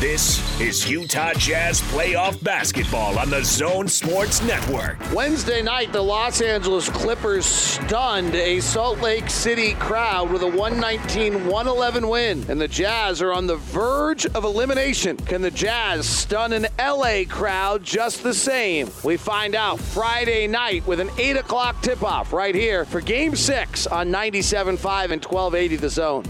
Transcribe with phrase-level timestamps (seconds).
[0.00, 4.98] This is Utah Jazz playoff basketball on the Zone Sports Network.
[5.14, 11.46] Wednesday night, the Los Angeles Clippers stunned a Salt Lake City crowd with a 119
[11.46, 12.44] 111 win.
[12.50, 15.16] And the Jazz are on the verge of elimination.
[15.16, 18.90] Can the Jazz stun an LA crowd just the same?
[19.02, 23.34] We find out Friday night with an 8 o'clock tip off right here for Game
[23.34, 24.64] 6 on 97.5
[25.10, 26.24] and 1280 The Zone.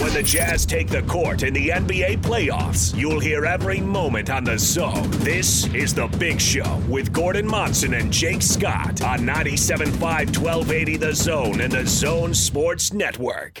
[0.00, 4.44] When the Jazz take the court in the NBA playoffs, you'll hear every moment on
[4.44, 5.10] the zone.
[5.18, 11.14] This is The Big Show with Gordon Monson and Jake Scott on 97.5 1280 The
[11.14, 13.60] Zone and the Zone Sports Network.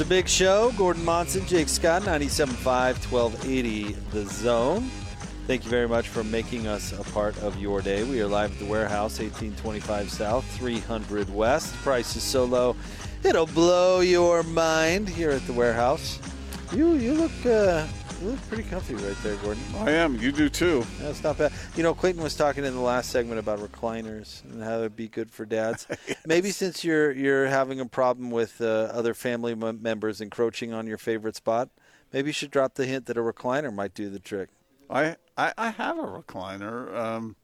[0.00, 0.72] A big show.
[0.78, 4.90] Gordon Monson, Jake Scott, 97.5, 1280 The Zone.
[5.46, 8.02] Thank you very much for making us a part of your day.
[8.04, 11.74] We are live at the warehouse, 1825 South, 300 West.
[11.82, 12.76] Price is so low,
[13.24, 16.18] it'll blow your mind here at the warehouse.
[16.72, 17.86] You you look uh,
[18.20, 19.62] you look pretty comfy right there, Gordon.
[19.76, 20.16] I am.
[20.16, 20.84] You do too.
[21.00, 21.52] That's not bad.
[21.76, 25.08] You know, Clayton was talking in the last segment about recliners and how it'd be
[25.08, 25.86] good for dads.
[26.06, 26.18] yes.
[26.26, 30.86] Maybe since you're you're having a problem with uh, other family m- members encroaching on
[30.86, 31.70] your favorite spot,
[32.12, 34.50] maybe you should drop the hint that a recliner might do the trick.
[34.90, 36.94] I I, I have a recliner.
[36.94, 37.36] Um,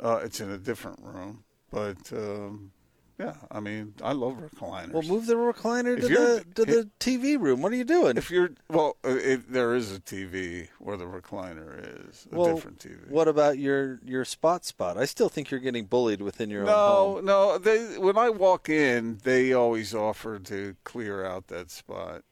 [0.00, 2.72] uh, it's in a different room, but um,
[3.22, 4.92] yeah, I mean, I love recliners.
[4.92, 7.62] Well, move the recliner to the to the TV room.
[7.62, 8.16] What are you doing?
[8.16, 12.54] If you're well, uh, it, there is a TV where the recliner is a well,
[12.54, 13.08] different TV.
[13.08, 14.98] What about your your spot spot?
[14.98, 17.24] I still think you're getting bullied within your no, own home.
[17.24, 22.22] No, They when I walk in, they always offer to clear out that spot.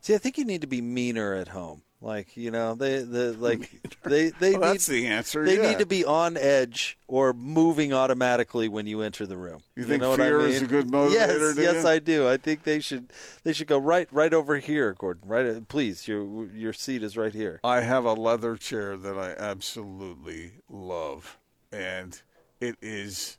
[0.00, 1.82] See, I think you need to be meaner at home.
[2.04, 3.70] Like you know, they the like
[4.02, 5.42] they they well, need, that's the answer.
[5.42, 5.70] They yeah.
[5.70, 9.62] need to be on edge or moving automatically when you enter the room.
[9.74, 10.52] You, you think know fear I mean?
[10.52, 11.56] is a good motivator?
[11.56, 12.28] Yes, yes, I do.
[12.28, 13.10] I think they should
[13.42, 15.26] they should go right right over here, Gordon.
[15.26, 16.06] Right, uh, please.
[16.06, 17.58] Your your seat is right here.
[17.64, 21.38] I have a leather chair that I absolutely love,
[21.72, 22.20] and
[22.60, 23.38] it is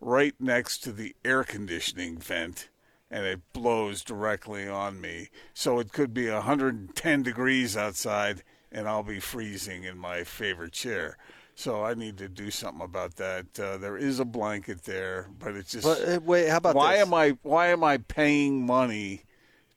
[0.00, 2.68] right next to the air conditioning vent
[3.12, 5.28] and it blows directly on me.
[5.52, 8.42] So it could be 110 degrees outside,
[8.72, 11.18] and I'll be freezing in my favorite chair.
[11.54, 13.60] So I need to do something about that.
[13.60, 15.84] Uh, there is a blanket there, but it's just.
[15.84, 17.06] But, uh, wait, how about why this?
[17.06, 19.24] am I why am I paying money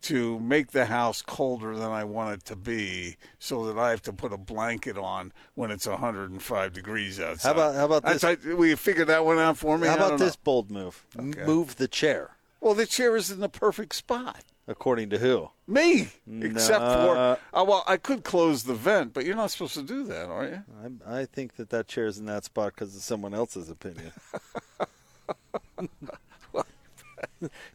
[0.04, 4.02] to make the house colder than I want it to be, so that I have
[4.04, 7.50] to put a blanket on when it's 105 degrees outside?
[7.50, 8.24] How about how about this?
[8.24, 9.90] I, will you figure that one out for me?
[9.90, 11.06] How about this bold move?
[11.20, 11.46] Okay.
[11.46, 12.35] Move the chair.
[12.62, 14.44] Well, the chair is in the perfect spot.
[14.68, 15.50] According to who?
[15.68, 16.10] Me,
[16.42, 17.16] except for
[17.54, 20.46] uh, well, I could close the vent, but you're not supposed to do that, are
[20.46, 20.64] you?
[21.08, 24.12] I, I think that that chair is in that spot because of someone else's opinion.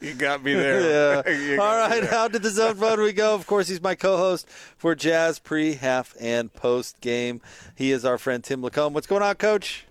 [0.00, 1.22] You got me there.
[1.26, 1.32] yeah.
[1.50, 2.10] You got All me right, there.
[2.10, 3.34] how did the zone phone we go?
[3.34, 7.41] Of course, he's my co-host for Jazz pre, half, and post game.
[7.74, 8.92] He is our friend Tim LaComb.
[8.92, 9.86] What's going on, Coach?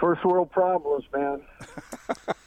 [0.00, 1.40] First world problems, man.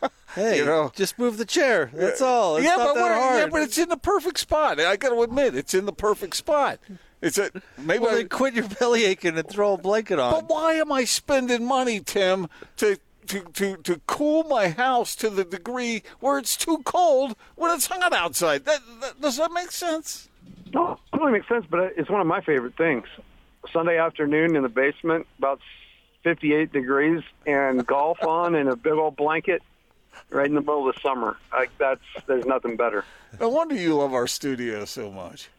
[0.36, 0.92] Hey, You know.
[0.96, 1.90] just move the chair.
[1.94, 2.58] That's all.
[2.58, 3.40] It's yeah, not but that hard.
[3.40, 4.80] yeah, but it's in the perfect spot.
[4.80, 6.80] I got to admit, it's in the perfect spot.
[7.22, 8.00] It's a maybe.
[8.04, 10.32] well, I- then quit your belly aching and throw a blanket on.
[10.32, 12.48] but why am I spending money, Tim,
[12.78, 12.98] to
[13.28, 17.86] to, to, to cool my house to the degree where it's too cold when it's
[17.86, 18.66] hot outside?
[18.66, 20.28] That, that, does that make sense?
[20.74, 23.06] No, it totally makes sense, but it's one of my favorite things.
[23.72, 25.60] Sunday afternoon in the basement, about
[26.24, 29.62] 58 degrees, and golf on in a big old blanket
[30.30, 31.38] right in the middle of the summer.
[31.52, 33.06] Like that's there's nothing better.
[33.40, 35.50] No wonder you love our studio so much.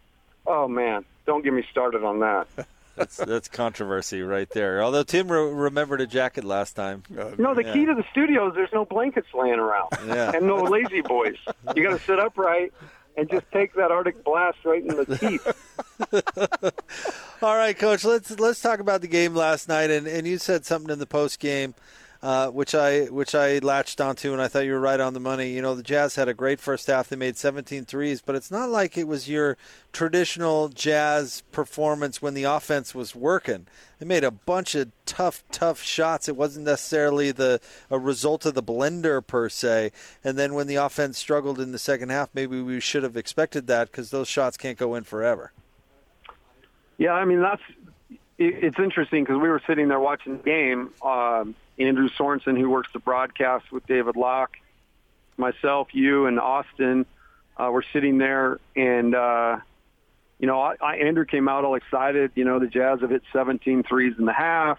[0.47, 2.47] Oh man, don't get me started on that.
[2.95, 4.83] That's that's controversy right there.
[4.83, 7.03] Although Tim re- remembered a jacket last time.
[7.19, 7.73] Uh, no, the Yeah.
[7.73, 10.33] key to the studio is there's no blankets laying around Yeah.
[10.35, 11.37] and no lazy boys.
[11.75, 12.75] You got to sit upright
[13.17, 15.47] and just take that Arctic blast right in the teeth.
[17.43, 18.05] All right, Coach.
[18.05, 19.91] Let's let's talk about the game last night.
[19.91, 21.75] And, and you said something in the post game
[22.23, 25.21] uh, which I which I latched onto, and I thought you were right on the
[25.21, 25.51] money.
[25.51, 28.51] You know, the Jazz had a great first half; they made 17 threes, but it's
[28.51, 29.57] not like it was your
[29.93, 33.67] traditional Jazz performance when the offense was working.
[33.99, 36.29] They made a bunch of tough, tough shots.
[36.29, 37.61] It wasn't necessarily the
[37.91, 39.91] a result of the blender per se.
[40.23, 43.67] And then when the offense struggled in the second half, maybe we should have expected
[43.67, 45.51] that because those shots can't go in forever.
[46.99, 47.63] Yeah, I mean that's
[48.49, 50.91] it's interesting because we were sitting there watching the game.
[51.03, 54.57] Um, Andrew Sorensen, who works the broadcast with David Locke,
[55.37, 57.07] myself, you, and Austin,
[57.57, 59.59] uh, were sitting there, and uh,
[60.39, 62.33] you know, I, I, Andrew came out all excited.
[62.35, 64.79] You know, the Jazz have hit 17 threes in the half,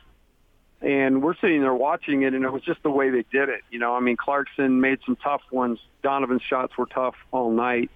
[0.81, 3.61] and we're sitting there watching it, and it was just the way they did it.
[3.71, 5.79] You know, I mean, Clarkson made some tough ones.
[6.01, 7.89] Donovan's shots were tough all night.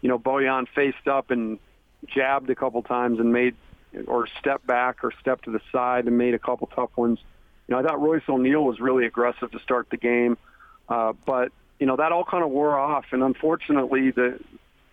[0.00, 1.58] You know, Bojan faced up and
[2.06, 3.54] jabbed a couple times and made
[4.06, 7.18] or stepped back or stepped to the side and made a couple tough ones.
[7.66, 10.38] You know, I thought Royce O'Neal was really aggressive to start the game,
[10.88, 14.38] uh, but you know that all kind of wore off, and unfortunately, the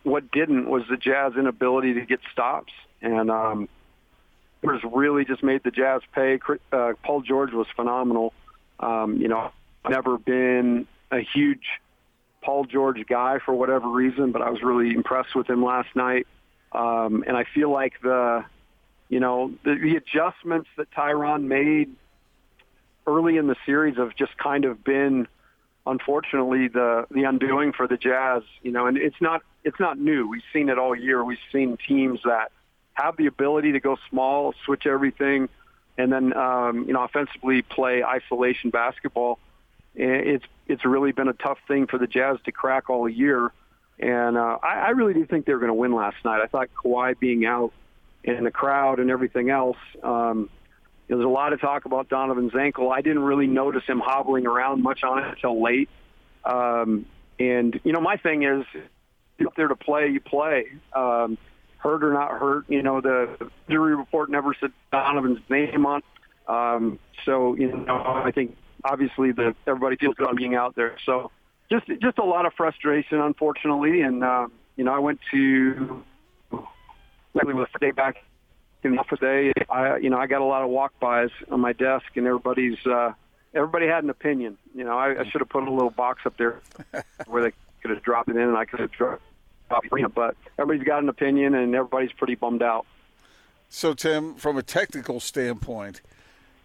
[0.04, 2.72] what didn't was the Jazz inability to get stops,
[3.02, 3.68] and um,
[4.62, 6.40] was really just made the Jazz pay.
[6.72, 8.34] Uh, Paul George was phenomenal.
[8.80, 9.52] Um, you know,
[9.90, 11.66] never been a huge
[12.42, 16.28] Paul George guy for whatever reason, but I was really impressed with him last night.
[16.72, 18.46] Um, and I feel like the
[19.10, 21.96] you know, the, the adjustments that Tyronn made
[23.06, 25.28] early in the series have just kind of been,
[25.86, 28.44] unfortunately, the the undoing for the Jazz.
[28.62, 30.28] You know, and it's not it's not new.
[30.28, 31.24] We've seen it all year.
[31.24, 32.52] We've seen teams that
[32.94, 35.48] have the ability to go small, switch everything,
[35.98, 39.40] and then um, you know offensively play isolation basketball.
[39.96, 43.54] It's it's really been a tough thing for the Jazz to crack all year,
[44.00, 46.42] and uh, I, I really do think they were going to win last night.
[46.42, 47.72] I thought Kawhi being out
[48.36, 49.78] and the crowd and everything else.
[50.04, 50.50] Um,
[51.08, 52.92] there's a lot of talk about Donovan's ankle.
[52.92, 55.90] I didn't really notice him hobbling around much on it until late.
[56.44, 57.06] Um,
[57.40, 58.66] and you know, my thing is,
[59.38, 60.66] you're up there to play, you play.
[60.94, 61.38] Um,
[61.78, 66.02] hurt or not hurt, you know, the jury report never said Donovan's name on.
[66.48, 70.98] Um, so you know, I think obviously the everybody feels good on being out there.
[71.06, 71.32] So
[71.70, 74.02] just just a lot of frustration, unfortunately.
[74.02, 76.04] And uh, you know, I went to
[77.34, 78.24] with the day back
[78.84, 81.60] in the office day, I you know I got a lot of walk bys on
[81.60, 83.14] my desk, and everybody's uh,
[83.54, 84.58] everybody had an opinion.
[84.76, 86.62] You know, I, I should have put a little box up there
[87.28, 89.22] where they could have dropped it in, and I could have dropped
[89.70, 90.14] it.
[90.16, 92.86] But everybody's got an opinion, and everybody's pretty bummed out.
[93.70, 96.02] So, Tim, from a technical standpoint,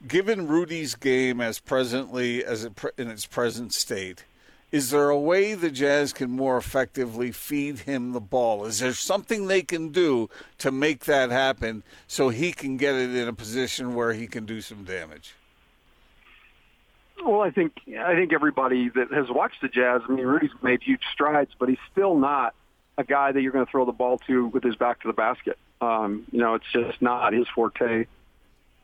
[0.06, 4.24] given Rudy's game as presently as it in its present state,
[4.72, 8.64] is there a way the Jazz can more effectively feed him the ball?
[8.64, 13.14] Is there something they can do to make that happen so he can get it
[13.14, 15.34] in a position where he can do some damage?
[17.22, 20.82] Well, I think I think everybody that has watched the Jazz, I mean, Rudy's made
[20.82, 22.54] huge strides, but he's still not
[22.96, 25.12] a guy that you're going to throw the ball to with his back to the
[25.12, 25.58] basket.
[25.80, 28.06] Um, you know, it's just not his forte.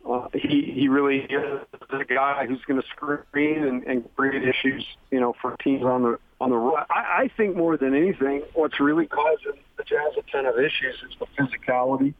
[0.06, 1.60] Uh, he he really is
[1.90, 6.02] a guy who's going to screen and, and create issues, you know, for teams on
[6.02, 6.84] the on the run.
[6.90, 10.96] I, I think more than anything, what's really causing the Jazz a ton of issues
[11.08, 12.14] is the physicality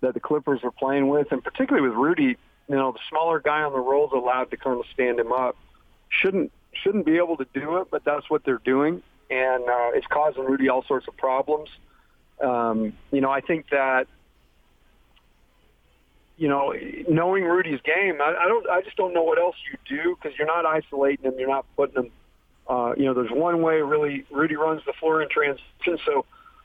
[0.00, 2.36] that the Clippers are playing with, and particularly with Rudy.
[2.68, 5.32] You know, the smaller guy on the roll is allowed to kind of stand him
[5.32, 5.56] up.
[6.08, 10.06] Shouldn't shouldn't be able to do it, but that's what they're doing, and uh, it's
[10.06, 11.68] causing Rudy all sorts of problems.
[12.40, 14.06] Um, you know, I think that
[16.40, 16.72] you know,
[17.06, 20.36] knowing Rudy's game, I, I don't, I just don't know what else you do because
[20.38, 22.10] you're not isolating him, you're not putting him.
[22.66, 26.24] Uh, you know, there's one way really Rudy runs the floor in transition, so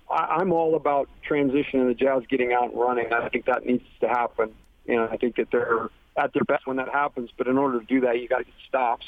[0.10, 3.12] I, I'm all about transition and the Jazz getting out and running.
[3.12, 4.54] I think that needs to happen.
[4.86, 7.82] You know, I think that they're at their best when that happens, but in order
[7.82, 9.06] to do that, you got to get stops.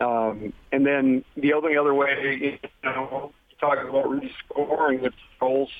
[0.00, 5.70] Um, and then the only other way, you know, talking about Rudy scoring with goals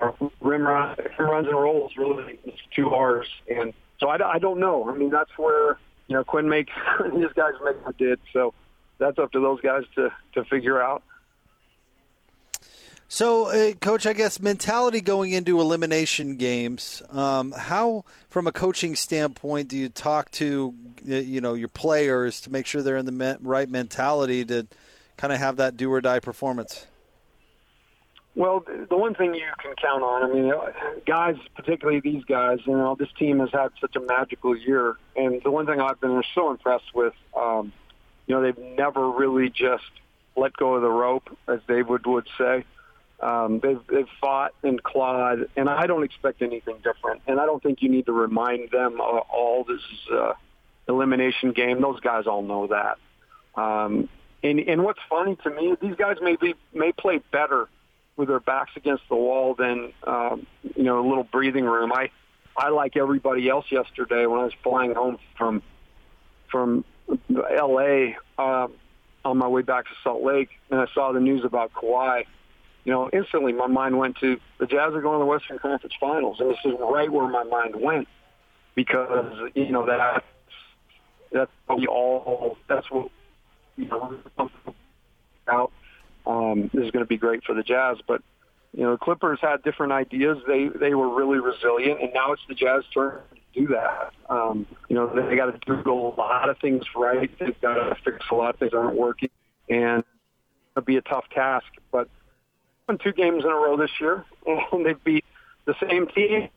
[0.00, 0.98] rim, rim runs
[1.46, 3.28] and rolls really it's two R's.
[3.48, 4.88] And so I, I don't know.
[4.88, 6.72] I mean, that's where, you know, Quinn makes,
[7.12, 8.20] his guys make what did.
[8.32, 8.54] So
[8.98, 11.02] that's up to those guys to, to figure out.
[13.06, 17.02] So, uh, coach, I guess mentality going into elimination games.
[17.10, 20.74] Um, how, from a coaching standpoint, do you talk to
[21.04, 24.66] you know your players to make sure they're in the right mentality to
[25.16, 26.86] kind of have that do or die performance?
[28.36, 30.52] Well, the one thing you can count on, I mean,
[31.06, 35.40] guys, particularly these guys, you know, this team has had such a magical year, and
[35.42, 37.72] the one thing I've been so impressed with, um,
[38.26, 39.84] you know, they've never really just
[40.34, 42.64] let go of the rope, as David would say.
[43.20, 47.22] Um, they've, they've fought and clawed, and I don't expect anything different.
[47.28, 49.80] And I don't think you need to remind them uh, all this
[50.12, 50.32] uh,
[50.88, 51.80] elimination game.
[51.80, 52.98] Those guys all know that.
[53.54, 54.08] Um,
[54.42, 57.68] and, and what's funny to me, these guys may be may play better
[58.16, 61.92] with their backs against the wall than um, you know a little breathing room.
[61.92, 62.10] I
[62.56, 65.62] I like everybody else yesterday when I was flying home from
[66.50, 66.84] from
[67.30, 68.16] L.A.
[68.38, 68.68] Uh,
[69.24, 72.24] on my way back to Salt Lake, and I saw the news about Kawhi.
[72.84, 75.94] You know, instantly my mind went to the Jazz are going to the Western Conference
[75.98, 78.08] Finals, and this is right where my mind went
[78.74, 80.22] because you know that
[81.32, 83.10] that's what all that's what
[83.76, 84.18] you know
[85.48, 85.72] out.
[86.26, 88.22] Um, this is going to be great for the Jazz, but
[88.72, 90.38] you know, the Clippers had different ideas.
[90.48, 94.12] They they were really resilient, and now it's the Jazz turn to do that.
[94.28, 97.30] Um, you know, they got to do a lot of things right.
[97.38, 99.30] They've got to fix a lot of things that aren't working,
[99.68, 100.02] and
[100.72, 101.66] it'll be a tough task.
[101.92, 102.08] But
[102.88, 104.24] won two games in a row this year,
[104.72, 105.24] and they beat
[105.66, 106.48] the same team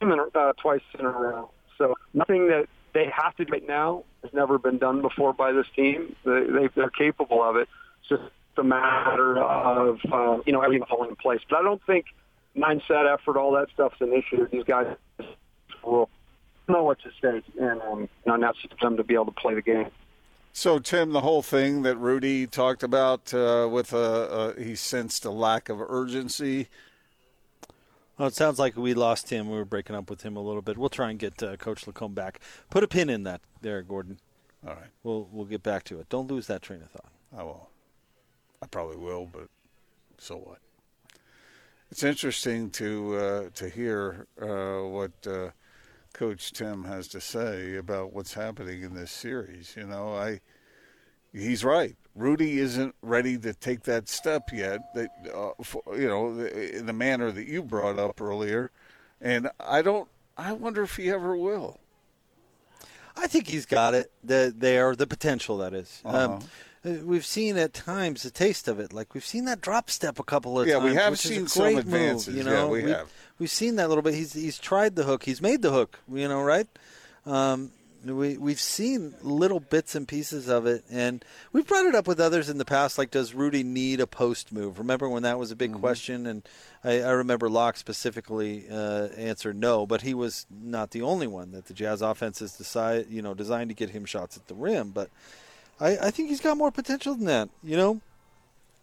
[0.00, 1.50] uh, twice in a row.
[1.78, 5.52] So nothing that they have to do right now has never been done before by
[5.52, 6.14] this team.
[6.24, 7.68] They, they, they're capable of it.
[8.00, 8.22] It's just
[8.58, 11.40] a matter of uh, you know everything falling in place.
[11.48, 12.06] But I don't think
[12.56, 14.46] mindset, effort, all that stuff's an issue.
[14.50, 14.94] These guys
[15.84, 16.08] will
[16.68, 19.26] know what to say, and um, you know, now it's for them to be able
[19.26, 19.90] to play the game.
[20.54, 25.24] So, Tim, the whole thing that Rudy talked about uh, with a, a, he sensed
[25.24, 26.68] a lack of urgency.
[28.18, 29.48] Well, it sounds like we lost him.
[29.48, 30.76] We were breaking up with him a little bit.
[30.76, 32.38] We'll try and get uh, Coach LaComb back.
[32.68, 34.18] Put a pin in that there, Gordon.
[34.66, 34.90] All right.
[35.02, 36.08] We'll we'll get back to it.
[36.08, 37.10] Don't lose that train of thought.
[37.36, 37.71] I will.
[38.62, 39.48] I probably will, but
[40.18, 40.58] so what?
[41.90, 45.50] It's interesting to uh, to hear uh, what uh,
[46.14, 49.74] Coach Tim has to say about what's happening in this series.
[49.76, 50.40] You know, I
[51.32, 51.96] he's right.
[52.14, 54.94] Rudy isn't ready to take that step yet.
[54.94, 58.70] That uh, for, you know, in the manner that you brought up earlier,
[59.20, 60.08] and I don't.
[60.38, 61.78] I wonder if he ever will.
[63.16, 64.10] I think he's got it.
[64.24, 66.00] The there, the potential that is.
[66.04, 66.34] Uh-huh.
[66.34, 66.40] Um,
[66.84, 68.92] we've seen at times a taste of it.
[68.92, 70.84] Like we've seen that drop step a couple of Yeah, times.
[70.84, 72.28] Yeah, we have which is a seen some advances.
[72.34, 73.12] Move, you Yeah, know, we We've- have.
[73.38, 74.14] We've seen that a little bit.
[74.14, 75.24] He's he's tried the hook.
[75.24, 75.98] He's made the hook.
[76.12, 76.68] You know, right?
[77.26, 77.72] Um,
[78.04, 82.18] we we've seen little bits and pieces of it, and we've brought it up with
[82.20, 82.98] others in the past.
[82.98, 84.78] Like, does Rudy need a post move?
[84.78, 85.80] Remember when that was a big Mm-hmm.
[85.80, 86.26] question?
[86.26, 86.42] And
[86.84, 91.52] I, I remember Locke specifically uh, answered no, but he was not the only one
[91.52, 94.54] that the Jazz offense is decide you know designed to get him shots at the
[94.54, 94.90] rim.
[94.90, 95.08] But
[95.82, 97.48] I, I think he's got more potential than that.
[97.62, 98.00] You know,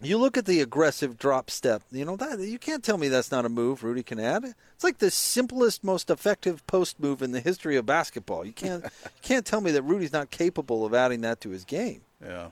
[0.01, 1.81] you look at the aggressive drop step.
[1.91, 4.43] You know that you can't tell me that's not a move Rudy can add.
[4.75, 8.45] It's like the simplest, most effective post move in the history of basketball.
[8.45, 11.63] You can't you can't tell me that Rudy's not capable of adding that to his
[11.63, 12.01] game.
[12.21, 12.47] Yeah.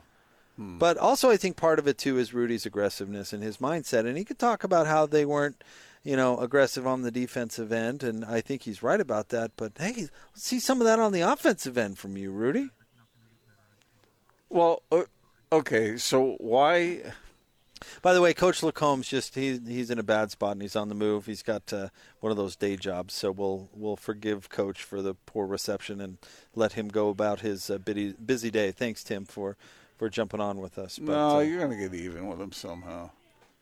[0.56, 0.78] Hmm.
[0.78, 4.06] But also, I think part of it too is Rudy's aggressiveness and his mindset.
[4.08, 5.62] And he could talk about how they weren't,
[6.04, 9.52] you know, aggressive on the defensive end, and I think he's right about that.
[9.58, 12.72] But hey, let's see some of that on the offensive end from you, Rudy.
[14.50, 15.04] Well, uh,
[15.52, 15.98] okay.
[15.98, 17.02] So why?
[18.02, 20.90] By the way, Coach LaComb's just he he's in a bad spot and he's on
[20.90, 21.26] the move.
[21.26, 21.90] He's got uh,
[22.20, 26.18] one of those day jobs, so we'll we'll forgive Coach for the poor reception and
[26.56, 28.72] let him go about his uh, busy busy day.
[28.72, 29.58] Thanks, Tim, for
[29.98, 31.00] for jumping on with us.
[31.00, 33.12] But, no, uh, you're going to get even with him somehow.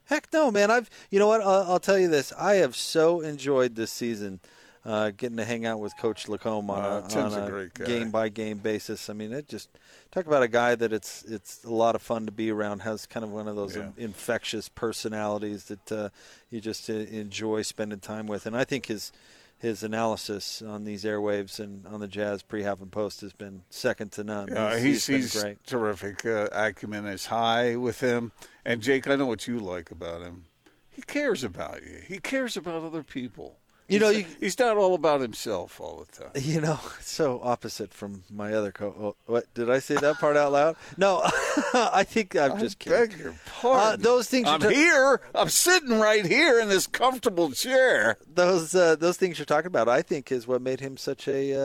[0.06, 0.70] Heck no, man.
[0.70, 1.42] I've you know what?
[1.42, 2.32] I'll, I'll tell you this.
[2.38, 4.40] I have so enjoyed this season,
[4.86, 7.74] uh, getting to hang out with Coach LaComb on Uh, a, on a a great
[7.74, 7.86] guy.
[7.86, 9.10] game by game basis.
[9.10, 9.70] I mean, it just
[10.12, 12.82] talk about a guy that it's it's a lot of fun to be around.
[12.84, 13.88] Has kind of one of those Yeah.
[13.98, 16.10] in- infectious personalities that uh,
[16.50, 18.46] you just uh, enjoy spending time with.
[18.46, 19.12] And I think his
[19.58, 24.12] his analysis on these airwaves and on the Jazz pre-half and post has been second
[24.12, 24.50] to none.
[24.52, 25.66] Yeah, he's he's great.
[25.66, 26.26] terrific.
[26.26, 28.34] Uh, acumen is high with him.
[28.66, 30.46] And Jake, I know what you like about him.
[30.92, 32.02] He cares about you.
[32.08, 33.58] He cares about other people.
[33.88, 36.32] You know, He's- you- he's not all about himself all the time.
[36.36, 38.88] You know, so opposite from my other co.
[39.00, 40.76] Oh, what did I say that part out loud?
[40.98, 41.22] No,
[41.74, 43.10] I think I'm just kidding.
[43.10, 43.94] beg your pardon.
[43.94, 45.22] Uh, those things I'm ta- here.
[45.36, 48.18] I'm sitting right here in this comfortable chair.
[48.34, 51.54] Those uh, those things you're talking about, I think, is what made him such a
[51.54, 51.60] uh,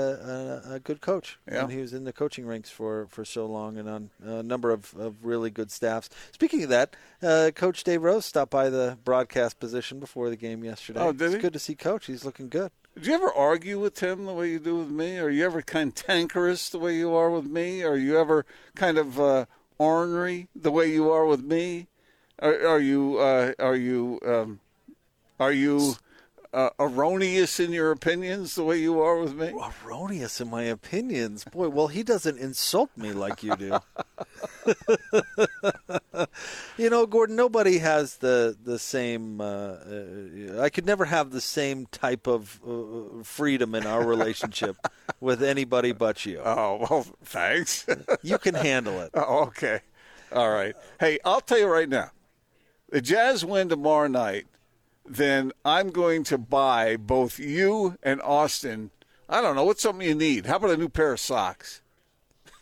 [0.73, 1.39] a, a good coach.
[1.51, 1.63] Yeah.
[1.63, 4.71] And he was in the coaching ranks for, for so long and on a number
[4.71, 6.11] of, of really good staffs.
[6.33, 10.63] Speaking of that, uh, Coach Dave Rose stopped by the broadcast position before the game
[10.65, 11.01] yesterday.
[11.01, 11.41] Oh, did it's he?
[11.41, 12.10] good to see Coach.
[12.11, 12.73] He's looking good.
[12.97, 15.19] Did you ever argue with him the way you do with me?
[15.21, 17.85] Are you ever cantankerous the way you are with me?
[17.85, 19.47] Are you ever kind of uh,
[19.79, 21.87] ornery the way you are with me?
[22.41, 24.59] Are, are you uh, are you um,
[25.39, 25.95] are you
[26.53, 29.53] uh, erroneous in your opinions the way you are with me?
[29.85, 31.69] Erroneous in my opinions, boy.
[31.69, 33.79] Well, he doesn't insult me like you do.
[36.77, 37.37] You know, Gordon.
[37.37, 39.41] Nobody has the the same.
[39.41, 44.77] Uh, uh, I could never have the same type of uh, freedom in our relationship
[45.21, 46.41] with anybody but you.
[46.45, 47.87] Oh well, thanks.
[48.23, 49.11] You can handle it.
[49.15, 49.81] oh, okay,
[50.33, 50.75] all right.
[50.99, 52.11] Hey, I'll tell you right now,
[52.91, 54.47] the Jazz win tomorrow night,
[55.17, 58.91] then I'm going to buy both you and Austin.
[59.29, 60.47] I don't know what's something you need.
[60.47, 61.83] How about a new pair of socks?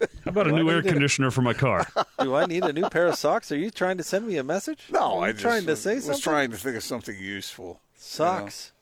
[0.00, 1.86] How about a new air conditioner for my car?
[2.20, 3.50] Do I need a new pair of socks?
[3.50, 4.84] Are you trying to send me a message?
[4.90, 6.14] No, I'm just trying to say was something.
[6.16, 7.80] Was trying to think of something useful.
[7.96, 8.72] Socks.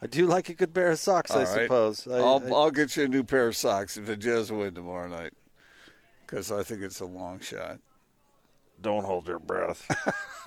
[0.00, 1.30] I do like a good pair of socks.
[1.30, 1.62] I All right.
[1.62, 2.08] suppose.
[2.08, 4.74] I, I'll, I- I'll get you a new pair of socks if the Jazz win
[4.74, 5.32] tomorrow night,
[6.26, 7.78] because I think it's a long shot.
[8.80, 9.86] don't hold your breath.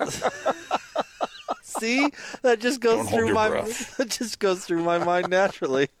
[1.62, 2.10] See,
[2.42, 3.48] that just goes Don't through my.
[3.48, 3.96] breath.
[3.98, 5.88] That just goes through my mind naturally.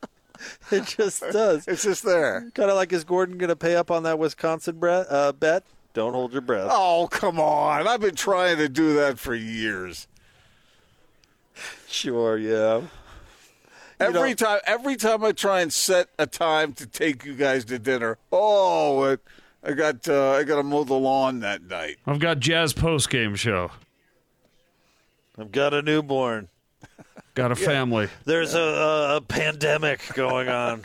[0.70, 1.66] It just does.
[1.66, 2.50] It's just there.
[2.52, 5.64] Kind of like, is Gordon going to pay up on that Wisconsin bre- uh, bet?
[5.94, 6.68] Don't hold your breath.
[6.70, 7.88] Oh, come on.
[7.88, 10.06] I've been trying to do that for years.
[11.88, 12.82] Sure, yeah.
[13.98, 17.64] Every know- time every time I try and set a time to take you guys
[17.66, 19.20] to dinner, oh, it,
[19.64, 21.96] I got uh, I got to mow the lawn that night.
[22.06, 23.70] I've got Jazz post game show.
[25.38, 26.48] I've got a newborn.
[27.34, 28.08] Got a family.
[28.24, 30.82] There's a, a, a pandemic going on.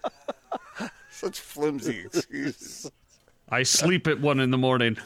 [1.10, 2.90] Such flimsy excuses.
[3.48, 4.96] I sleep at one in the morning.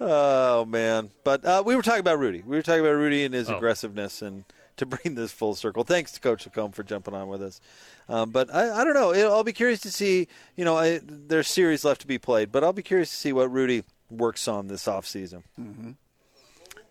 [0.00, 1.10] Oh man!
[1.24, 2.42] But uh, we were talking about Rudy.
[2.44, 3.56] We were talking about Rudy and his Oh.
[3.56, 4.44] aggressiveness, and
[4.76, 5.84] to bring this full circle.
[5.84, 7.60] Thanks to Coach LaComb for jumping on with us.
[8.08, 9.12] Um, but I, I don't know.
[9.32, 10.28] I'll be curious to see.
[10.56, 13.32] You know, I, there's series left to be played, but I'll be curious to see
[13.32, 15.42] what Rudy works on this offseason.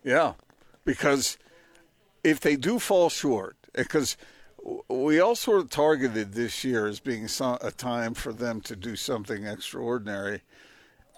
[0.02, 0.32] Yeah,
[0.86, 1.36] because
[2.24, 4.16] if they do fall short, because
[4.88, 7.28] we all sort of targeted this year as being
[7.60, 10.42] a time for them to do something extraordinary.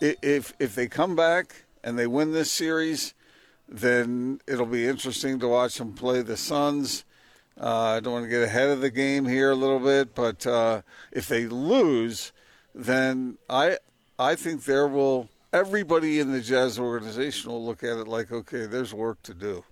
[0.01, 3.15] If if they come back and they win this series,
[3.69, 7.05] then it'll be interesting to watch them play the Suns.
[7.61, 10.47] Uh, I don't want to get ahead of the game here a little bit, but
[10.47, 12.33] uh, if they lose,
[12.75, 13.79] then I
[14.19, 18.67] I think there will everybody in the Jazz organization will look at it like, okay,
[18.67, 19.65] there's work to do.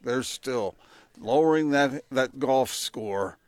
[0.00, 0.76] There's still
[1.18, 3.38] lowering that that golf score,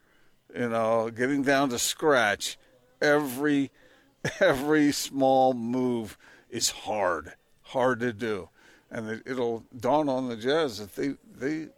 [0.54, 2.58] you know, getting down to scratch.
[3.00, 3.70] Every
[4.40, 6.18] every small move
[6.50, 8.48] is hard, hard to do,
[8.90, 11.68] and it, it'll dawn on the Jazz that they they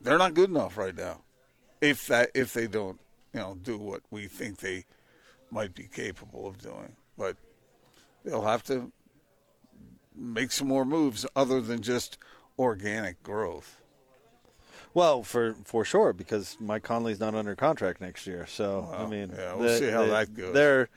[0.00, 1.20] they're not good enough right now.
[1.80, 2.98] If that if they don't,
[3.32, 4.86] you know, do what we think they
[5.50, 7.36] might be capable of doing, but
[8.24, 8.90] they'll have to
[10.16, 12.18] make some more moves other than just
[12.58, 13.76] organic growth.
[14.94, 18.46] Well, for for sure, because Mike Conley's not under contract next year.
[18.46, 20.54] So I mean, yeah, we'll see how that goes.
[20.54, 20.88] There,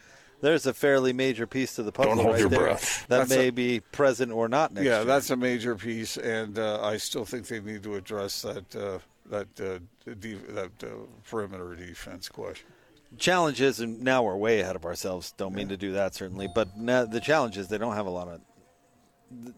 [0.42, 3.06] there's a fairly major piece to the puzzle Don't hold right your there breath.
[3.10, 5.00] that That's may a- be present or not next yeah, year.
[5.00, 8.74] Yeah, that's a major piece, and uh, I still think they need to address that
[8.74, 9.80] uh, that uh,
[10.20, 10.88] de- that uh,
[11.30, 12.68] perimeter defense question.
[13.18, 15.34] Challenges, and now we're way ahead of ourselves.
[15.36, 18.12] Don't mean to do that certainly, but now the challenge is they don't have a
[18.12, 18.40] lot of.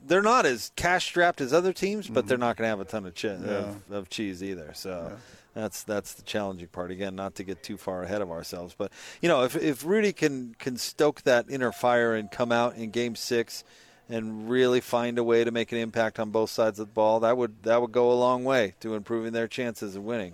[0.05, 2.41] They're not as cash strapped as other teams, but they're mm-hmm.
[2.41, 4.71] not going to have a ton of, che- of, of cheese either.
[4.73, 5.17] So
[5.53, 6.91] that's that's the challenging part.
[6.91, 10.13] Again, not to get too far ahead of ourselves, but you know, if if Rudy
[10.13, 13.63] can can stoke that inner fire and come out in Game Six
[14.09, 17.21] and really find a way to make an impact on both sides of the ball,
[17.21, 20.33] that would that would go a long way to improving their chances of winning.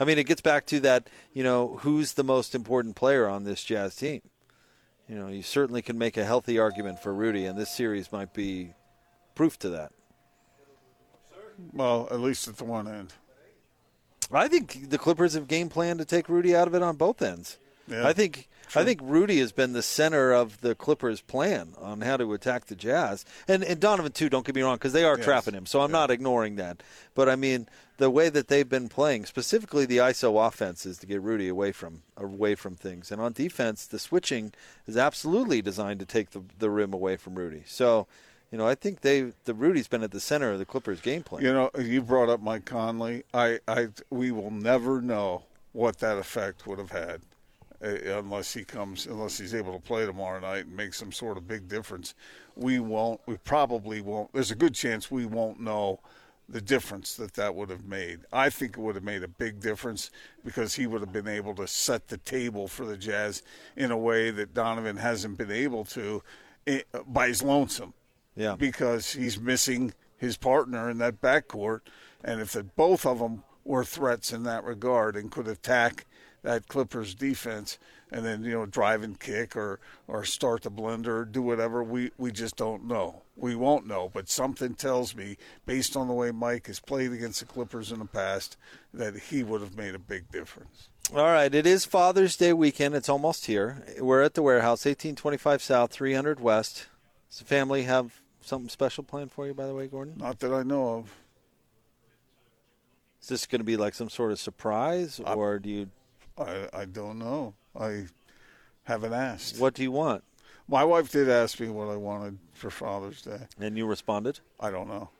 [0.00, 3.44] I mean, it gets back to that, you know, who's the most important player on
[3.44, 4.22] this Jazz team?
[5.08, 8.34] You know, you certainly can make a healthy argument for Rudy, and this series might
[8.34, 8.74] be
[9.34, 9.92] proof to that.
[11.72, 13.12] Well, at least at the one end.
[14.32, 17.22] I think the Clippers have game plan to take Rudy out of it on both
[17.22, 17.58] ends.
[17.88, 22.00] Yeah, I think I think Rudy has been the center of the Clippers' plan on
[22.00, 24.28] how to attack the Jazz, and and Donovan too.
[24.28, 25.24] Don't get me wrong, because they are Yes.
[25.24, 25.66] trapping him.
[25.66, 26.82] So I'm not ignoring that.
[27.14, 27.68] But I mean,
[27.98, 31.70] the way that they've been playing, specifically the ISO offense, is to get Rudy away
[31.72, 34.52] from away from things, and on defense, the switching
[34.86, 37.62] is absolutely designed to take the the rim away from Rudy.
[37.66, 38.06] So.
[38.52, 41.24] You know, I think they the Rudy's been at the center of the Clippers' game
[41.24, 41.42] plan.
[41.42, 43.24] You know, you brought up Mike Conley.
[43.34, 47.22] I, I, we will never know what that effect would have had,
[47.80, 51.46] unless he comes, unless he's able to play tomorrow night and make some sort of
[51.46, 52.14] big difference.
[52.54, 53.20] We won't.
[53.26, 54.32] We probably won't.
[54.32, 56.00] There's a good chance we won't know
[56.48, 58.20] the difference that that would have made.
[58.32, 60.10] I think it would have made a big difference
[60.44, 63.42] because he would have been able to set the table for the Jazz
[63.76, 66.22] in a way that Donovan hasn't been able to
[66.68, 67.94] eh, by his lonesome
[68.36, 68.54] Yeah.
[68.54, 71.80] because he's missing his partner in that backcourt.
[72.22, 76.06] And if the, both of them were threats in that regard and could attack
[76.46, 77.76] that Clippers defense,
[78.10, 81.82] and then you know drive and kick or or start the blender, or do whatever.
[81.82, 83.22] We we just don't know.
[83.36, 87.40] We won't know, but something tells me, based on the way Mike has played against
[87.40, 88.56] the Clippers in the past,
[88.94, 90.88] that he would have made a big difference.
[91.14, 92.94] All right, it is Father's Day weekend.
[92.94, 93.84] It's almost here.
[94.00, 96.86] We're at the warehouse, 1825 South, 300 West.
[97.28, 100.14] Does the family have something special planned for you, by the way, Gordon?
[100.16, 101.12] Not that I know of.
[103.20, 105.90] Is this going to be like some sort of surprise, or do you?
[106.38, 107.54] I I don't know.
[107.78, 108.06] I
[108.84, 109.58] haven't asked.
[109.58, 110.22] What do you want?
[110.68, 113.38] My wife did ask me what I wanted for Father's Day.
[113.60, 115.10] And you responded, I don't know.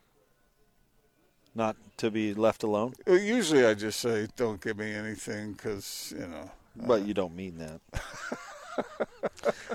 [1.55, 2.95] not to be left alone.
[3.09, 6.51] Uh, Usually, I just say, "Don't give me anything," because you know.
[6.75, 7.81] But you don't mean that.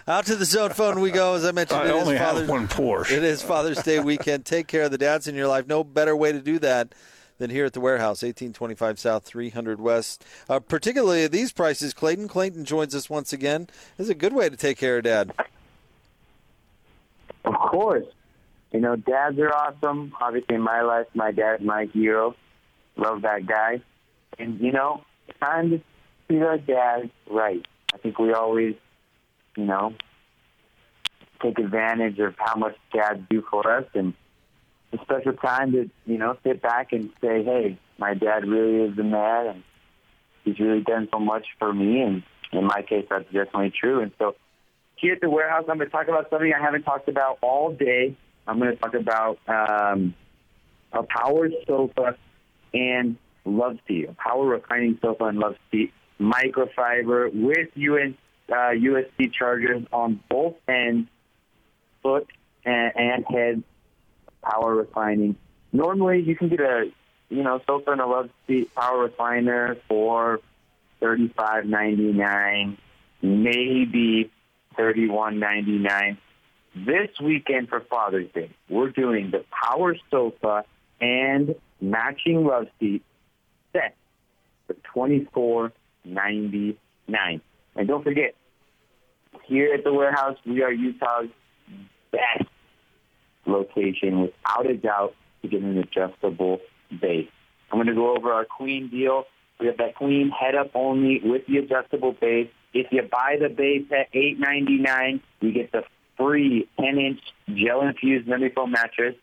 [0.07, 1.33] Out to the zone phone we go.
[1.33, 3.11] As I mentioned, I it is only have Father's, one Porsche.
[3.11, 4.45] It is Father's Day weekend.
[4.45, 5.65] Take care of the dads in your life.
[5.67, 6.93] No better way to do that
[7.41, 10.23] than here at the warehouse, 1825 South, 300 West.
[10.47, 13.67] Uh, particularly at these prices, Clayton Clayton joins us once again.
[13.97, 15.33] This is a good way to take care of dad.
[17.43, 18.05] Of course.
[18.71, 20.13] You know, dads are awesome.
[20.21, 22.35] Obviously, in my life, my dad's my hero.
[22.95, 23.81] Love that guy.
[24.37, 25.03] And, you know,
[25.41, 25.81] time to
[26.27, 27.65] treat our dads right.
[27.93, 28.75] I think we always,
[29.57, 29.95] you know,
[31.41, 33.85] take advantage of how much dads do for us.
[33.95, 34.13] And
[34.93, 38.95] a special time to, you know, sit back and say, hey, my dad really is
[38.95, 39.47] the man.
[39.47, 39.63] And
[40.43, 42.01] he's really done so much for me.
[42.01, 44.01] And in my case, that's definitely true.
[44.01, 44.35] And so
[44.95, 47.73] here at the warehouse, I'm going to talk about something I haven't talked about all
[47.73, 48.15] day.
[48.47, 50.13] I'm going to talk about um,
[50.91, 52.17] a power sofa
[52.73, 58.17] and love seat, a power reclining sofa and love seat, microfiber with UN,
[58.49, 61.09] uh, USB chargers on both ends,
[62.03, 62.27] foot
[62.65, 63.63] and, and head,
[64.41, 65.35] power refining.
[65.71, 66.91] Normally, you can get a
[67.29, 70.39] you know sofa and a love seat power refiner for
[70.99, 72.77] thirty five ninety nine,
[73.21, 74.31] maybe
[74.77, 76.17] thirty one ninety nine.
[76.75, 80.63] This weekend for Father's Day, we're doing the power sofa
[81.01, 83.03] and matching love seat
[83.73, 83.95] set
[84.67, 85.73] for twenty four
[86.05, 86.77] ninety
[87.07, 87.41] nine.
[87.75, 88.35] And don't forget,
[89.45, 91.29] here at the warehouse, we are Utah's
[92.11, 92.49] best
[93.51, 96.59] location, without a doubt, to get an adjustable
[96.99, 97.29] base.
[97.71, 99.25] I'm going to go over our queen deal.
[99.59, 102.49] We have that queen head up only with the adjustable base.
[102.73, 105.83] If you buy the base at $8.99, you get the
[106.17, 109.15] free 10-inch gel-infused memory foam mattress.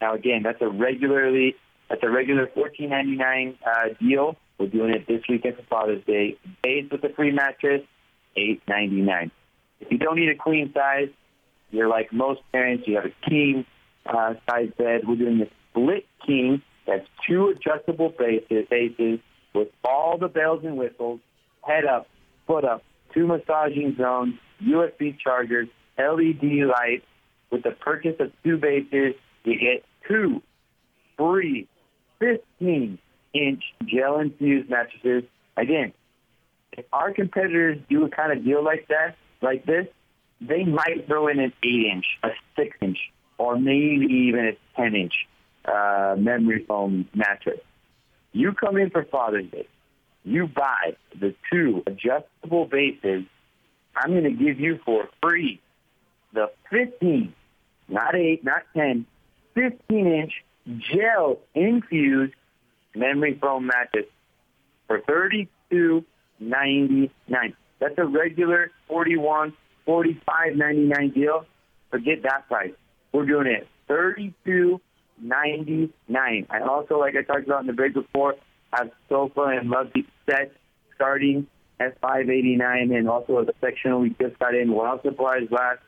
[0.00, 1.56] Now, again, that's a regularly
[1.88, 4.36] that's a regular $14.99 uh, deal.
[4.58, 6.36] We're doing it this weekend for Father's Day.
[6.62, 7.82] Base with a free mattress,
[8.36, 9.30] $8.99.
[9.80, 11.10] If you don't need a queen size,
[11.70, 12.84] you're like most parents.
[12.86, 13.66] You have a king
[14.08, 15.02] uh, size bed.
[15.06, 16.62] We're doing a split king.
[16.86, 19.20] That's two adjustable bases, bases
[19.54, 21.20] with all the bells and whistles,
[21.62, 22.06] head up,
[22.46, 27.06] foot up, two massaging zones, USB chargers, LED lights.
[27.50, 29.14] With the purchase of two bases,
[29.44, 30.42] you get two
[31.16, 31.68] free
[32.20, 35.24] 15-inch gel-infused mattresses.
[35.56, 35.92] Again,
[36.72, 39.86] if our competitors do a kind of deal like that, like this,
[40.40, 42.98] they might throw in an 8-inch, a 6-inch,
[43.38, 45.14] or maybe even a 10-inch
[45.64, 47.60] uh, memory foam mattress.
[48.32, 49.66] You come in for Father's Day,
[50.24, 53.24] you buy the two adjustable bases,
[53.94, 55.60] I'm going to give you for free
[56.32, 57.32] the 15,
[57.88, 59.06] not 8, not 10,
[59.56, 60.32] 15-inch
[60.66, 62.34] gel-infused
[62.94, 64.06] memory foam mattress
[64.86, 66.04] for thirty-two
[66.40, 67.54] ninety-nine.
[67.78, 69.52] That's a regular forty-one,
[69.84, 71.44] forty-five ninety-nine deal.
[71.90, 72.72] Forget that price.
[73.16, 74.78] We're doing it thirty-two
[75.22, 76.46] ninety-nine.
[76.50, 78.34] I also, like I talked about in the break before,
[78.74, 80.50] have sofa and love seat sets
[80.94, 81.46] starting
[81.80, 85.78] at five eighty-nine, and also a sectional we just got in while supplies last,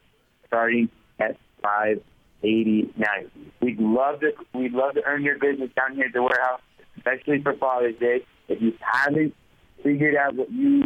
[0.47, 0.89] starting
[1.21, 2.01] at five
[2.43, 3.31] eighty-nine.
[3.61, 6.63] We'd love to we'd love to earn your business down here at the warehouse,
[6.97, 8.25] especially for Father's Day.
[8.49, 9.35] If you haven't
[9.83, 10.85] figured out what you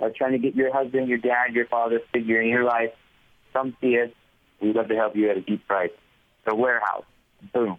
[0.00, 2.90] are trying to get your husband, your dad, your father figure in your life,
[3.52, 4.10] come see us.
[4.62, 5.90] We'd love to help you at a deep price.
[6.46, 7.04] The warehouse.
[7.52, 7.78] Boom.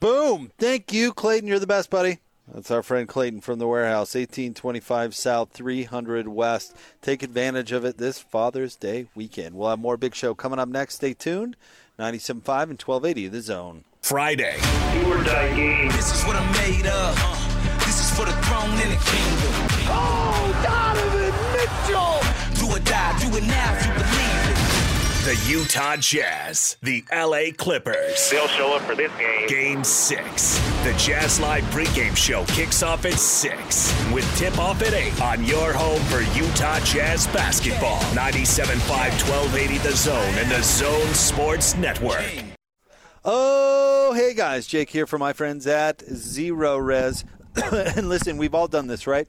[0.00, 0.50] Boom.
[0.58, 1.46] Thank you, Clayton.
[1.46, 2.18] You're the best, buddy.
[2.52, 6.76] That's our friend Clayton from the warehouse, 1825 South, 300 West.
[7.02, 9.56] Take advantage of it this Father's Day weekend.
[9.56, 10.94] We'll have more big show coming up next.
[10.94, 11.56] Stay tuned.
[11.98, 13.84] 97.5 and 1280 The Zone.
[14.00, 14.56] Friday.
[15.90, 17.16] This is what I'm made of.
[17.84, 19.52] This is for the throne and the kingdom.
[19.90, 22.22] Oh, Donovan Mitchell!
[22.60, 23.85] Do or die, do it now
[25.26, 28.30] The Utah Jazz, the LA Clippers.
[28.30, 29.48] They'll show up for this game.
[29.48, 30.56] Game six.
[30.84, 35.44] The Jazz Live pregame show kicks off at six with tip off at eight on
[35.44, 37.98] your home for Utah Jazz basketball.
[38.14, 42.32] 97.5 1280 The Zone and the Zone Sports Network.
[43.24, 47.24] Oh, hey guys, Jake here for my friends at Zerorez.
[47.96, 49.26] and listen, we've all done this, right?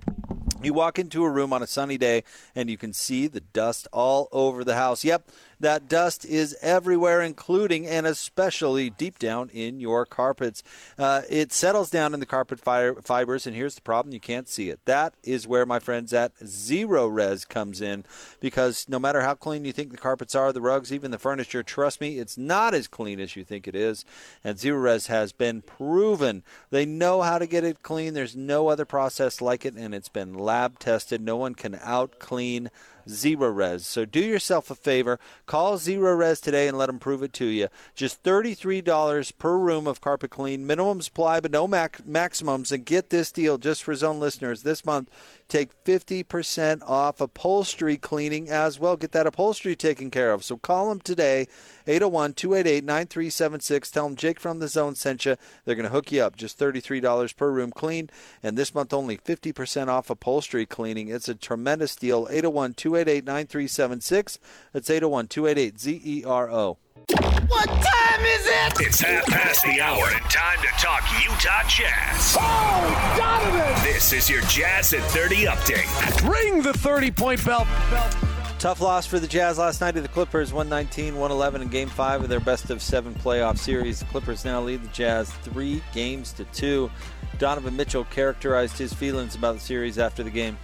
[0.64, 2.24] You walk into a room on a sunny day
[2.56, 5.04] and you can see the dust all over the house.
[5.04, 5.30] Yep,
[5.60, 10.64] that dust is everywhere, including and especially deep down in your carpets.
[10.98, 14.48] Uh, it settles down in the carpet fi- fibers, and here's the problem you can't
[14.48, 14.80] see it.
[14.86, 18.06] That is where my friends at Zerorez comes in
[18.40, 21.64] because no matter how clean you think the carpets are, the rugs, even the furniture,
[21.64, 24.06] trust me, it's not as clean as you think it is.
[24.44, 26.44] And Zerorez has been proven.
[26.70, 28.14] They know how to get it clean.
[28.14, 31.22] There's no other process like it, and it's been lab tested.
[31.22, 32.70] No one can out clean
[33.08, 33.82] Zerorez.
[33.82, 37.68] So do yourself a favor, call Zerorez today and let them prove it to you.
[37.96, 40.68] Just $33 per room of carpet clean.
[40.68, 42.72] Minimums apply, but no mac- maximums.
[42.72, 45.10] And get this deal just for zone listeners this month.
[45.48, 48.98] Take 50% off upholstery cleaning as well.
[48.98, 50.44] Get that upholstery taken care of.
[50.44, 51.48] So call them today,
[51.88, 53.92] 801 288 9376.
[53.92, 55.38] Tell them Jake from the Zone sent you.
[55.64, 56.36] They're going to hook you up.
[56.36, 58.10] Just $33 per room clean.
[58.44, 61.08] And this month, only 50% off upholstery cleaning.
[61.08, 62.28] It's a tremendous deal.
[62.30, 64.40] 801 288 9376.
[64.74, 66.78] That's 801 288 ZERO.
[67.10, 68.82] What time is it?
[68.82, 72.36] It's half past the hour and time to talk Utah Jazz.
[72.38, 73.82] Oh, Donovan!
[73.82, 76.30] This is your Jazz at 30 update.
[76.30, 77.66] Ring the 30 point bell.
[78.60, 82.24] Tough loss for the Jazz last night to the Clippers, 119 111 in game five
[82.24, 84.00] of their best of seven playoff series.
[84.00, 86.92] The Clippers now lead the Jazz three games to two.
[87.40, 90.58] Donovan Mitchell characterized his feelings about the series after the game.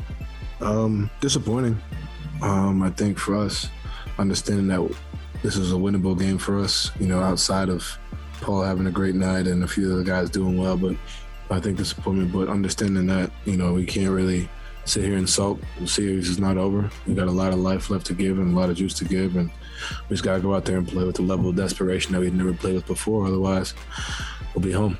[0.60, 1.82] Um, disappointing.
[2.42, 3.70] Um, I think for us,
[4.18, 4.94] understanding that
[5.44, 7.86] this is a winnable game for us, you know, outside of
[8.42, 10.96] Paul having a great night and a few of the guys doing well, but
[11.52, 12.32] I think disappointment.
[12.32, 14.50] But understanding that, you know, we can't really
[14.86, 15.60] sit here and sulk.
[15.80, 16.90] The series is not over.
[17.06, 19.06] We got a lot of life left to give and a lot of juice to
[19.06, 19.52] give, and
[20.10, 22.34] we just gotta go out there and play with the level of desperation that we've
[22.34, 23.26] never played with before.
[23.26, 23.74] Otherwise,
[24.54, 24.98] we'll be home.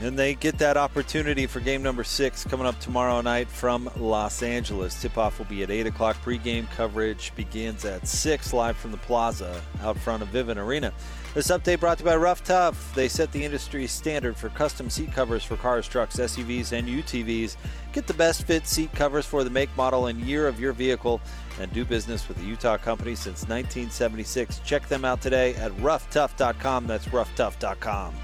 [0.00, 4.42] And they get that opportunity for game number six coming up tomorrow night from Los
[4.42, 5.00] Angeles.
[5.00, 6.16] Tip off will be at 8 o'clock.
[6.22, 10.94] Pre-game coverage begins at 6 live from the plaza out front of Vivint Arena.
[11.34, 12.94] This update brought to you by Rough Tough.
[12.94, 17.56] They set the industry standard for custom seat covers for cars, trucks, SUVs, and UTVs.
[17.92, 21.20] Get the best fit seat covers for the make, model, and year of your vehicle
[21.60, 24.60] and do business with the Utah company since 1976.
[24.64, 26.86] Check them out today at roughtough.com.
[26.86, 28.14] That's roughtough.com.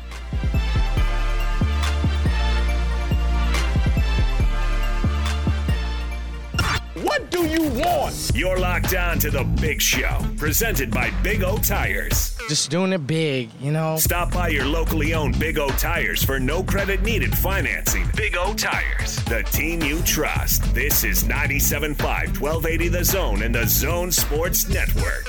[7.03, 8.31] What do you want?
[8.35, 12.35] You're locked on to the Big Show, presented by Big O Tires.
[12.49, 13.99] Just doing it big, you know?
[13.99, 18.09] Stop by your locally owned Big O Tires for no credit needed financing.
[18.17, 20.75] Big O Tires, the team you trust.
[20.75, 21.99] This is 97.5
[22.41, 25.27] 1280 The Zone and the Zone Sports Network.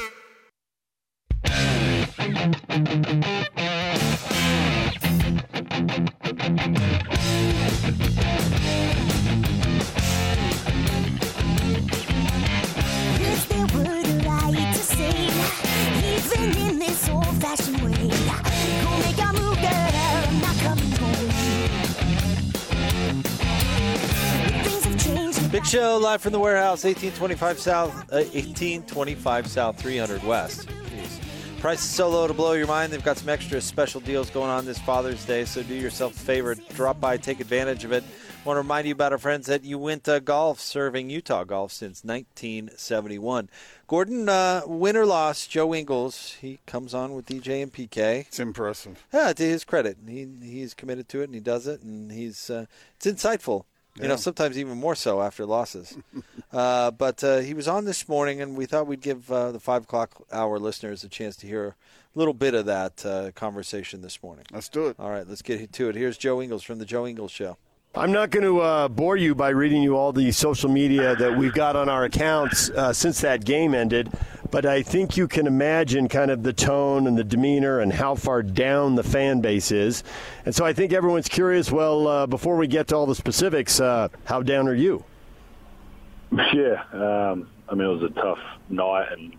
[25.98, 30.68] Show live from the warehouse, 1825 South, uh, 1825 South, 300 West.
[30.68, 31.60] Jeez.
[31.60, 32.94] Price is so low to blow your mind.
[32.94, 36.20] They've got some extra special deals going on this Father's Day, so do yourself a
[36.20, 38.04] favor, drop by, take advantage of it.
[38.46, 43.50] Want to remind you about our friends at Uinta Golf, serving Utah golf since 1971.
[43.88, 48.28] Gordon, uh, win or loss, Joe Ingles, he comes on with DJ and PK.
[48.28, 49.04] It's impressive.
[49.12, 52.52] Yeah, to his credit, he he's committed to it and he does it, and he's
[52.52, 53.64] uh, it's insightful.
[54.02, 55.98] You know, sometimes even more so after losses.
[56.52, 59.60] uh, but uh, he was on this morning, and we thought we'd give uh, the
[59.60, 61.76] five o'clock hour listeners a chance to hear
[62.16, 64.46] a little bit of that uh, conversation this morning.
[64.52, 64.96] Let's do it.
[65.00, 65.96] All right, let's get to it.
[65.96, 67.58] Here's Joe Ingles from the Joe Ingles Show.
[67.96, 71.36] I'm not going to uh, bore you by reading you all the social media that
[71.36, 74.12] we've got on our accounts uh, since that game ended,
[74.52, 78.14] but I think you can imagine kind of the tone and the demeanor and how
[78.14, 80.04] far down the fan base is.
[80.46, 83.80] And so I think everyone's curious well, uh, before we get to all the specifics,
[83.80, 85.04] uh, how down are you?
[86.54, 89.34] Yeah, um, I mean it was a tough night, and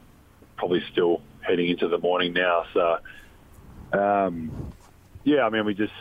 [0.57, 2.65] probably still heading into the morning now.
[2.73, 2.99] So,
[3.93, 4.73] um,
[5.23, 5.93] yeah, I mean we just,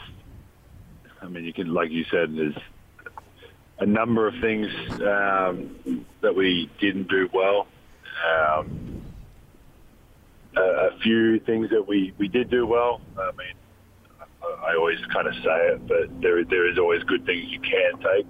[1.28, 2.56] I mean you can, like you said, there's
[3.80, 7.68] a number of things um, that we didn't do well.
[8.26, 9.02] Um,
[10.56, 13.02] a, a few things that we, we did do well.
[13.20, 13.54] I mean,
[14.42, 17.60] I, I always kind of say it, but there there is always good things you
[17.60, 18.26] can take.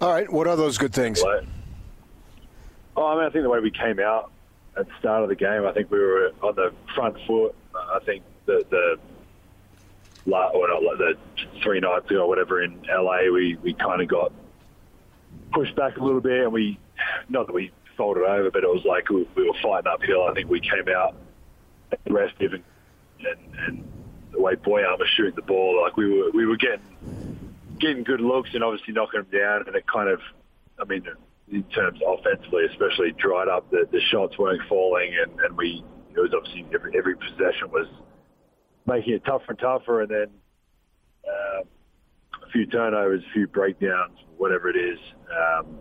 [0.00, 1.20] All right, what are those good things?
[2.96, 4.30] Oh, I mean, I think the way we came out
[4.76, 7.56] at the start of the game, I think we were on the front foot.
[7.74, 8.96] I think the the
[10.32, 11.14] or not like the
[11.62, 14.32] three nights ago, or whatever in LA, we we kind of got
[15.52, 16.78] pushed back a little bit, and we
[17.28, 20.24] not that we folded over, but it was like we, we were fighting uphill.
[20.28, 21.14] I think we came out
[22.06, 22.64] aggressive and
[23.20, 23.88] and, and
[24.32, 28.20] the way Bojan was shooting the ball, like we were we were getting getting good
[28.20, 30.20] looks and obviously knocking them down, and it kind of,
[30.80, 31.06] I mean,
[31.50, 33.70] in terms offensively, especially dried up.
[33.70, 35.84] The, the shots weren't falling, and, and we
[36.14, 37.86] it was obviously every every possession was
[38.88, 40.28] making it tougher and tougher, and then
[41.28, 41.64] um,
[42.46, 44.98] a few turnovers, a few breakdowns, whatever it is.
[45.30, 45.78] Um,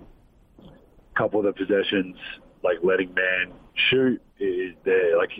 [0.60, 2.15] a couple of the possessions,
[2.63, 3.54] like letting Mann
[3.89, 5.17] shoot, is there.
[5.17, 5.32] Like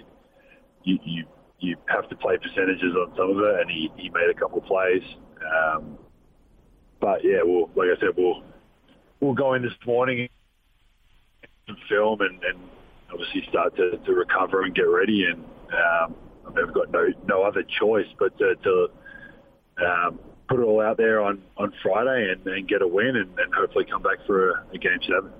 [0.84, 1.26] you, you
[1.60, 4.60] you have to play percentages on some of it, and he, he made a couple
[4.60, 5.04] of plays.
[5.42, 5.98] Um,
[7.00, 8.44] but yeah, well, like I said, we'll
[9.20, 10.30] we'll go in this morning
[11.68, 12.58] and film and, and
[13.12, 15.26] obviously start to, to recover and get ready.
[15.26, 16.16] And um,
[16.56, 18.88] We've got no no other choice but to, to
[19.86, 23.38] um, put it all out there on, on Friday and, and get a win and,
[23.38, 25.32] and hopefully come back for a, a game seven.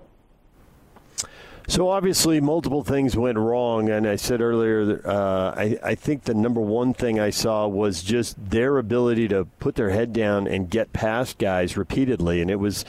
[1.70, 6.34] So obviously, multiple things went wrong, and I said earlier, uh, I, I think the
[6.34, 10.70] number one thing I saw was just their ability to put their head down and
[10.70, 12.86] get past guys repeatedly, and it was,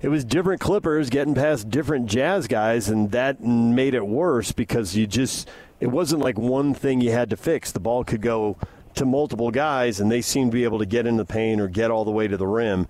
[0.00, 4.96] it was different Clippers getting past different Jazz guys, and that made it worse because
[4.96, 5.46] you just,
[5.78, 7.70] it wasn't like one thing you had to fix.
[7.70, 8.56] The ball could go
[8.94, 11.68] to multiple guys, and they seemed to be able to get in the paint or
[11.68, 12.88] get all the way to the rim.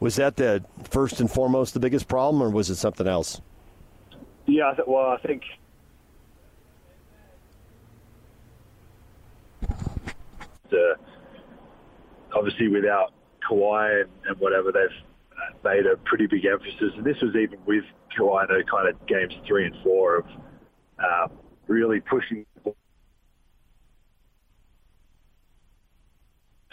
[0.00, 3.40] Was that the first and foremost the biggest problem, or was it something else?
[4.52, 5.44] Yeah, well, I think
[10.68, 10.96] the,
[12.36, 13.14] obviously without
[13.50, 17.60] Kawhi and, and whatever, they've uh, made a pretty big emphasis, and this was even
[17.64, 17.84] with
[18.14, 20.26] Kawhi, in kind of games three and four of
[20.98, 21.32] um,
[21.66, 22.44] really pushing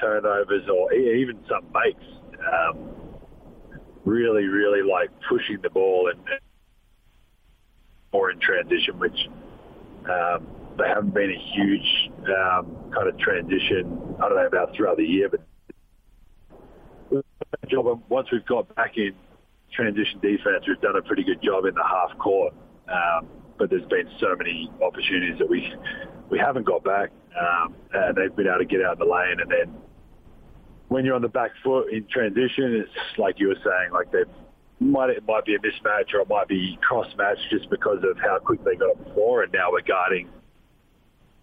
[0.01, 2.03] turnovers or even some makes.
[2.39, 2.89] Um,
[4.03, 6.39] really, really like pushing the ball and, and
[8.13, 9.27] more in transition, which
[10.09, 14.15] um, they haven't been a huge um, kind of transition.
[14.17, 15.41] I don't know about throughout the year, but
[17.69, 19.13] job once we've got back in
[19.73, 22.53] transition defense, we've done a pretty good job in the half court.
[22.87, 25.73] Um, but there's been so many opportunities that we
[26.29, 29.39] we haven't got back, um, and they've been able to get out in the lane.
[29.39, 29.81] And then
[30.87, 34.25] when you're on the back foot in transition, it's like you were saying, like they've
[34.79, 38.17] might it might be a mismatch or it might be cross match just because of
[38.17, 40.29] how quick they got it before, and now we're guarding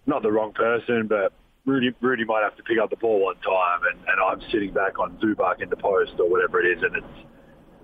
[0.05, 1.33] not the wrong person, but
[1.65, 4.73] Rudy Rudy might have to pick up the ball one time, and, and I'm sitting
[4.73, 7.27] back on Zubac in the post or whatever it is, and it's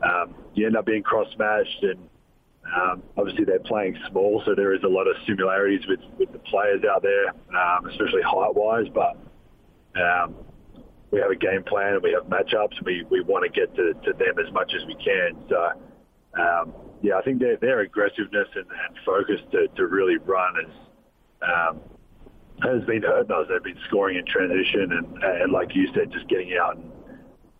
[0.03, 1.99] um, you end up being cross matched, and
[2.75, 6.39] um, obviously they're playing small, so there is a lot of similarities with with the
[6.39, 9.17] players out there, um, especially height wise, but.
[9.95, 10.33] Um,
[11.13, 12.83] we have a game plan and we have matchups.
[12.83, 15.37] We, we want to get to, to them as much as we can.
[15.47, 15.71] So,
[16.41, 16.73] um,
[17.03, 20.73] yeah, I think their, their aggressiveness and, and focus to, to really run is,
[21.43, 21.79] um,
[22.63, 23.45] has been hurting us.
[23.47, 26.77] They've been scoring in transition and, and like you said, just getting out.
[26.77, 26.91] And,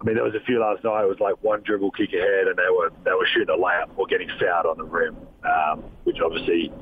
[0.02, 1.04] I mean, there was a few last night.
[1.04, 3.88] It was like one dribble kick ahead, and they were they were shooting a layup
[3.96, 6.74] or getting fouled on the rim, um, which obviously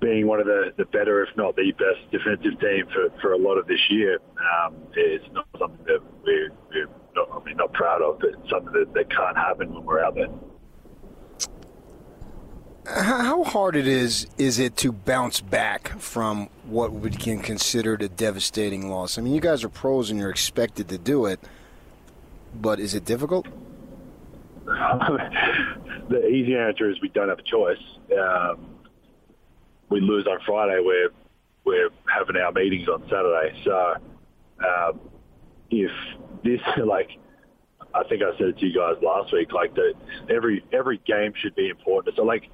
[0.00, 3.38] being one of the, the better, if not the best defensive team for, for a
[3.38, 4.18] lot of this year,
[4.64, 8.72] um, is not something that we're, we're not, I mean, not proud of, but something
[8.72, 10.28] that, that can't happen when we're out there.
[12.86, 18.08] How hard it is is it to bounce back from what we can consider a
[18.08, 19.18] devastating loss?
[19.18, 21.40] I mean, you guys are pros and you're expected to do it,
[22.54, 23.48] but is it difficult?
[24.66, 27.82] the easy answer is we don't have a choice.
[28.16, 28.75] Um,
[29.88, 31.10] we lose on Friday, we're
[31.64, 33.60] we're having our meetings on Saturday.
[33.64, 33.94] So
[34.64, 35.00] um,
[35.70, 35.90] if
[36.44, 37.10] this like
[37.94, 39.94] I think I said it to you guys last week, like that
[40.30, 42.16] every every game should be important.
[42.16, 42.50] So like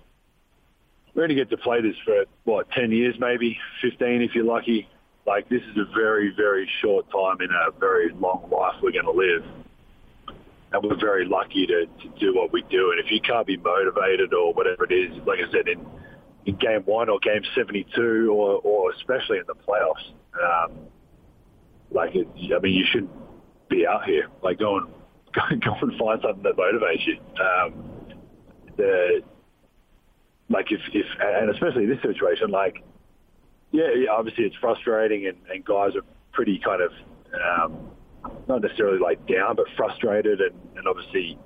[1.15, 4.89] we're get to play this for what ten years, maybe fifteen if you're lucky.
[5.27, 9.05] Like this is a very very short time in a very long life we're going
[9.05, 9.45] to live.
[10.73, 12.93] And we're very lucky to, to do what we do.
[12.93, 15.85] And if you can't be motivated or whatever it is, like I said, in
[16.47, 20.13] in game one or game 72 or, or especially in the playoffs.
[20.35, 20.79] Um,
[21.91, 23.11] like, it, I mean, you shouldn't
[23.69, 24.29] be out here.
[24.43, 24.87] Like, go and,
[25.35, 27.19] go, go and find something that motivates you.
[27.41, 27.91] Um,
[28.77, 29.23] the,
[30.49, 32.83] like if, if and especially in this situation, like
[33.73, 36.93] yeah, yeah, obviously it's frustrating, and, and guys are pretty kind of
[37.33, 37.91] um,
[38.47, 41.39] not necessarily like down, but frustrated, and, and obviously,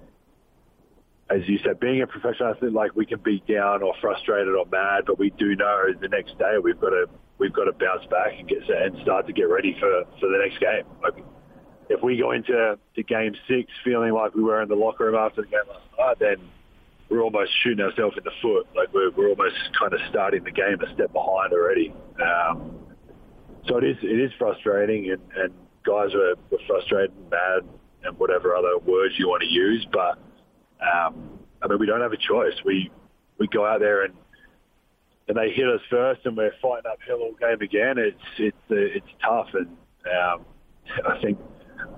[1.28, 4.64] as you said, being a professional athlete, like we can be down or frustrated or
[4.66, 7.06] mad, but we do know the next day we've got to
[7.38, 10.38] we've got to bounce back and get and start to get ready for for the
[10.38, 10.84] next game.
[11.02, 11.24] Like
[11.88, 15.16] if we go into to game six feeling like we were in the locker room
[15.16, 16.48] after the game last night, then
[17.08, 18.66] we're almost shooting ourselves in the foot.
[18.76, 21.92] Like we're, we're almost kind of starting the game a step behind already.
[22.22, 22.78] Um,
[23.66, 25.52] so it is it is frustrating, and, and
[25.84, 27.62] guys are, are frustrated and mad
[28.04, 29.86] and whatever other words you want to use.
[29.92, 30.18] But
[30.80, 32.54] um, I mean, we don't have a choice.
[32.64, 32.90] We
[33.38, 34.14] we go out there and
[35.28, 37.98] and they hit us first, and we're fighting uphill all game again.
[37.98, 39.68] It's it's uh, it's tough, and
[40.06, 40.44] um,
[41.06, 41.38] I think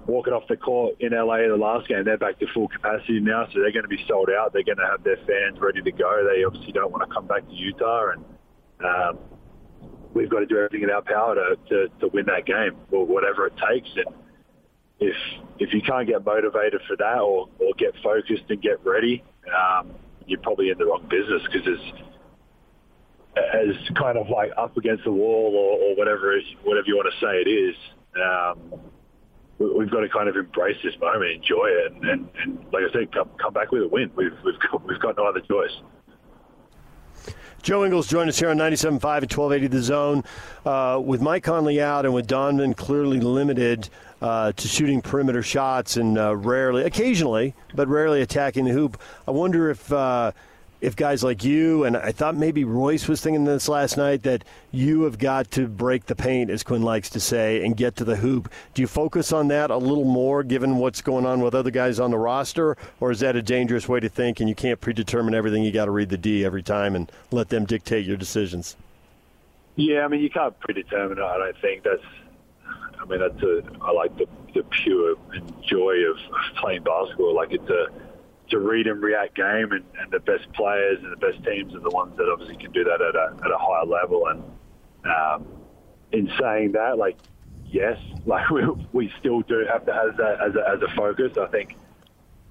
[0.07, 3.21] walking off the court in LA in the last game, they're back to full capacity
[3.21, 4.53] now, so they're going to be sold out.
[4.53, 6.27] They're going to have their fans ready to go.
[6.27, 8.25] They obviously don't want to come back to Utah, and
[8.85, 9.19] um,
[10.15, 13.05] we've got to do everything in our power to, to, to win that game, or
[13.05, 13.89] whatever it takes.
[13.97, 14.15] And
[15.01, 15.15] if
[15.59, 19.91] if you can't get motivated for that, or, or get focused and get ready, um,
[20.27, 22.03] you're probably in the wrong business because it's
[23.37, 27.21] as kind of like up against the wall, or, or whatever whatever you want to
[27.21, 27.77] say it is.
[28.17, 28.81] Um,
[29.59, 32.85] we- we've got to kind of embrace this moment, enjoy it, and, and, and like
[32.89, 34.11] I said, come, come back with a win.
[34.17, 35.73] We've we've got, we've got no other choice.
[37.61, 40.25] Joe Ingles joined us here on 97.5 at 1280 The Zone.
[40.65, 43.91] Uh, with Mike Conley out and with Donovan clearly limited
[44.21, 49.31] uh, to shooting perimeter shots and uh, rarely, occasionally, but rarely attacking the hoop, I
[49.31, 49.93] wonder if.
[49.93, 50.33] Uh,
[50.81, 54.45] if guys like you and I thought maybe Royce was thinking this last night that
[54.71, 58.05] you have got to break the paint, as Quin likes to say, and get to
[58.05, 58.49] the hoop.
[58.75, 61.99] Do you focus on that a little more, given what's going on with other guys
[61.99, 65.35] on the roster, or is that a dangerous way to think and you can't predetermine
[65.35, 65.65] everything?
[65.65, 68.77] You got to read the D every time and let them dictate your decisions.
[69.75, 71.23] Yeah, I mean, you can't predetermine it.
[71.23, 72.03] I don't think that's.
[73.09, 73.63] Mean, that's a.
[73.83, 75.17] I like the the pure
[75.67, 77.35] joy of of playing basketball.
[77.35, 77.87] Like it's a
[78.45, 81.75] it's a read and react game, and, and the best players and the best teams
[81.75, 84.27] are the ones that obviously can do that at a at a higher level.
[84.27, 84.43] And
[85.05, 85.47] um,
[86.13, 87.19] in saying that, like
[87.67, 91.37] yes, like we we still do have to have that as a, as a focus.
[91.39, 91.77] I think,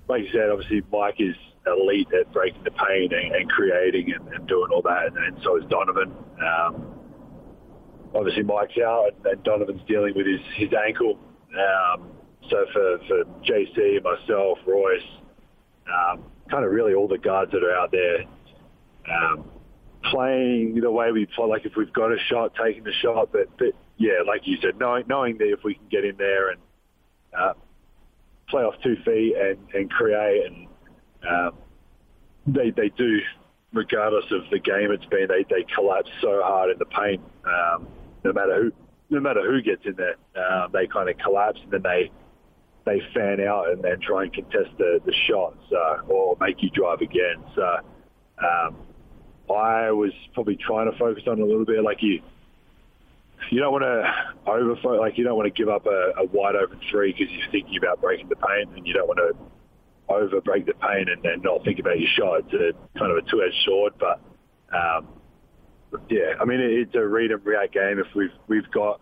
[0.07, 1.35] like you said, obviously Mike is
[1.65, 5.37] elite at breaking the paint and, and creating and, and doing all that, and, and
[5.43, 6.13] so is Donovan.
[6.41, 6.96] Um,
[8.15, 11.19] obviously Mike's out and, Donovan's dealing with his, his ankle.
[11.51, 12.09] Um,
[12.49, 15.01] so for, for JC, myself, Royce,
[15.87, 18.23] um, kind of really all the guards that are out there
[19.09, 19.45] um,
[20.03, 23.29] playing the way we play, like if we've got a shot, taking the shot.
[23.31, 26.51] But, but yeah, like you said, knowing, knowing that if we can get in there
[26.51, 26.61] and
[27.37, 27.53] uh,
[28.49, 30.67] play off two feet and, and create and
[31.27, 31.57] um,
[32.45, 33.19] they, they do,
[33.73, 37.21] regardless of the game it's been, they, they collapse so hard in the paint.
[37.45, 37.87] Um,
[38.23, 38.71] no matter who,
[39.09, 42.11] no matter who gets in there, um, they kind of collapse and then they
[42.85, 46.69] they fan out and then try and contest the, the shots uh, or make you
[46.69, 47.43] drive again.
[47.53, 47.79] So
[48.37, 48.77] um,
[49.53, 52.21] I was probably trying to focus on a little bit, like you.
[53.51, 56.55] You don't want to over like you don't want to give up a, a wide
[56.55, 59.35] open three because you're thinking about breaking the paint, and you don't want to
[60.09, 62.39] over break the paint and, and not think about your shot.
[62.45, 64.21] It's a kind of a two edged sword, but
[64.73, 65.07] um,
[66.09, 67.99] yeah, I mean, it's a read and react game.
[67.99, 69.01] If we've we've got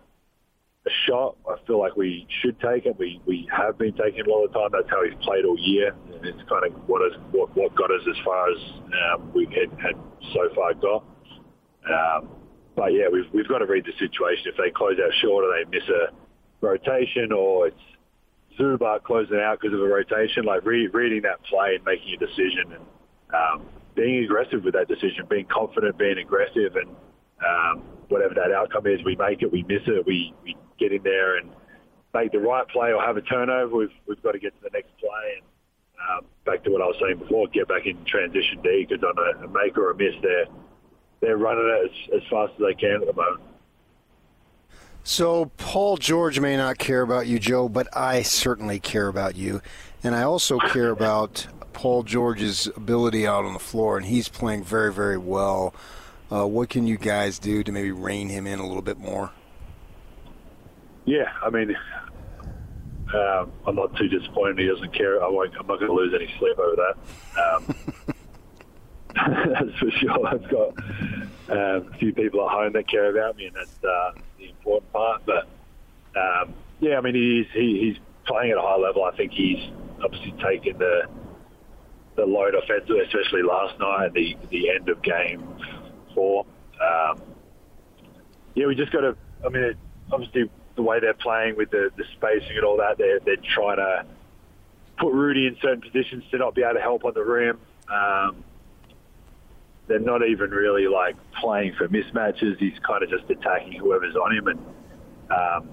[0.86, 2.97] a shot, I feel like we should take it.
[2.97, 4.70] We we have been taking it a lot of time.
[4.72, 7.91] That's how we've played all year, and it's kind of what is what, what got
[7.91, 8.58] us as far as
[9.12, 9.95] um, we had, had
[10.34, 11.03] so far got.
[11.89, 12.30] Um,
[12.76, 14.45] but yeah, we've we've got to read the situation.
[14.45, 16.14] If they close out short, or they miss a
[16.62, 17.86] rotation, or it's
[18.60, 22.18] Zubac closing out because of a rotation, like re- reading that play and making a
[22.18, 22.84] decision and
[23.34, 26.89] um, being aggressive with that decision, being confident, being aggressive, and
[27.45, 31.03] um, whatever that outcome is, we make it, we miss it, we, we get in
[31.03, 31.49] there and
[32.14, 33.76] make the right play or have a turnover.
[33.76, 35.45] We've we've got to get to the next play and
[36.10, 39.16] um, back to what I was saying before, get back in transition D because on
[39.18, 40.45] a, a make or a miss, they're
[41.22, 43.41] they're running it as, as fast as they can at the moment.
[45.08, 49.62] So, Paul George may not care about you, Joe, but I certainly care about you.
[50.03, 54.64] And I also care about Paul George's ability out on the floor, and he's playing
[54.64, 55.76] very, very well.
[56.32, 59.30] Uh, what can you guys do to maybe rein him in a little bit more?
[61.06, 61.78] Yeah, I mean,
[63.14, 65.24] um, I'm not too disappointed he doesn't care.
[65.24, 67.53] I won't, I'm not going to lose any sleep over that.
[67.53, 67.76] Um,
[69.53, 70.28] that's for sure.
[70.28, 70.70] I've got
[71.49, 74.14] um, a few people at home that care about me, and that's uh,
[74.46, 75.22] the important part.
[75.26, 75.48] But
[76.20, 79.04] um, yeah, I mean, he's he, he's playing at a high level.
[79.04, 79.72] I think he's
[80.04, 81.04] obviously taken the
[82.16, 85.48] the load offensively, especially last night, the the end of game
[86.14, 86.46] four.
[86.82, 87.22] Um,
[88.56, 89.16] yeah, we just got to.
[89.46, 89.78] I mean, it,
[90.12, 93.78] obviously the way they're playing with the, the spacing and all that, they're they're trying
[93.78, 94.06] to
[95.00, 97.60] put Rudy in certain positions to not be able to help on the rim.
[97.91, 98.43] Um,
[99.88, 102.58] they're not even really like playing for mismatches.
[102.58, 104.60] He's kind of just attacking whoever's on him, and
[105.30, 105.70] um,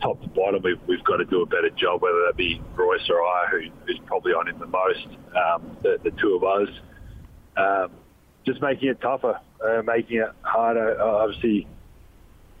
[0.00, 3.08] top to bottom, we've, we've got to do a better job, whether that be Royce
[3.08, 6.68] or I, who, who's probably on him the most, um, the, the two of us.
[7.56, 7.90] Um,
[8.44, 11.00] just making it tougher, uh, making it harder.
[11.00, 11.66] Uh, obviously,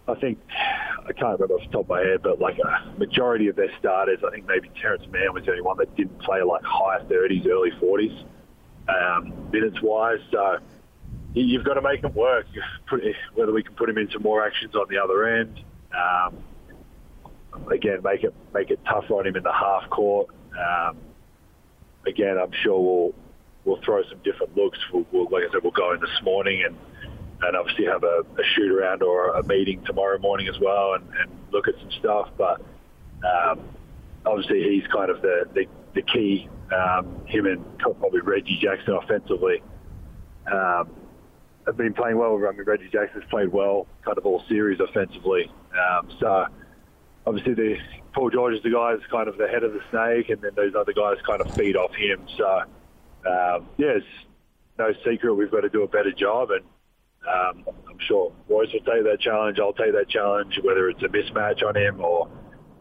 [0.08, 3.48] I think I can't remember off the top of my head, but like a majority
[3.48, 6.42] of their starters, I think maybe Terance Mann was the only one that didn't play
[6.42, 8.24] like high 30s, early 40s
[8.88, 10.18] um, minutes wise.
[10.32, 10.58] So
[11.42, 12.46] you've got to make him work.
[13.34, 15.60] Whether we can put him into more actions on the other end.
[15.94, 16.42] Um,
[17.70, 20.28] again, make it make it tougher on him in the half court.
[20.58, 20.96] Um,
[22.06, 23.14] again, I'm sure we'll
[23.64, 24.78] we'll throw some different looks.
[24.92, 26.76] We'll, we'll, like I said, we'll go in this morning and
[27.42, 31.04] and obviously have a, a shoot around or a meeting tomorrow morning as well and,
[31.20, 32.30] and look at some stuff.
[32.38, 32.62] But
[33.22, 33.60] um,
[34.24, 36.48] obviously, he's kind of the the, the key.
[36.74, 39.62] Um, him and probably Reggie Jackson offensively.
[41.66, 42.36] Have been playing well.
[42.36, 45.50] I mean, Reggie Jackson's played well, kind of all series offensively.
[45.74, 46.46] Um, so
[47.26, 47.76] obviously the
[48.14, 50.52] Paul George is the guy that's kind of the head of the snake, and then
[50.54, 52.24] those other guys kind of feed off him.
[52.38, 52.46] So
[53.28, 54.06] um, yeah, it's
[54.78, 56.64] no secret we've got to do a better job, and
[57.26, 59.58] um, I'm sure Royce will take that challenge.
[59.58, 62.28] I'll take that challenge, whether it's a mismatch on him or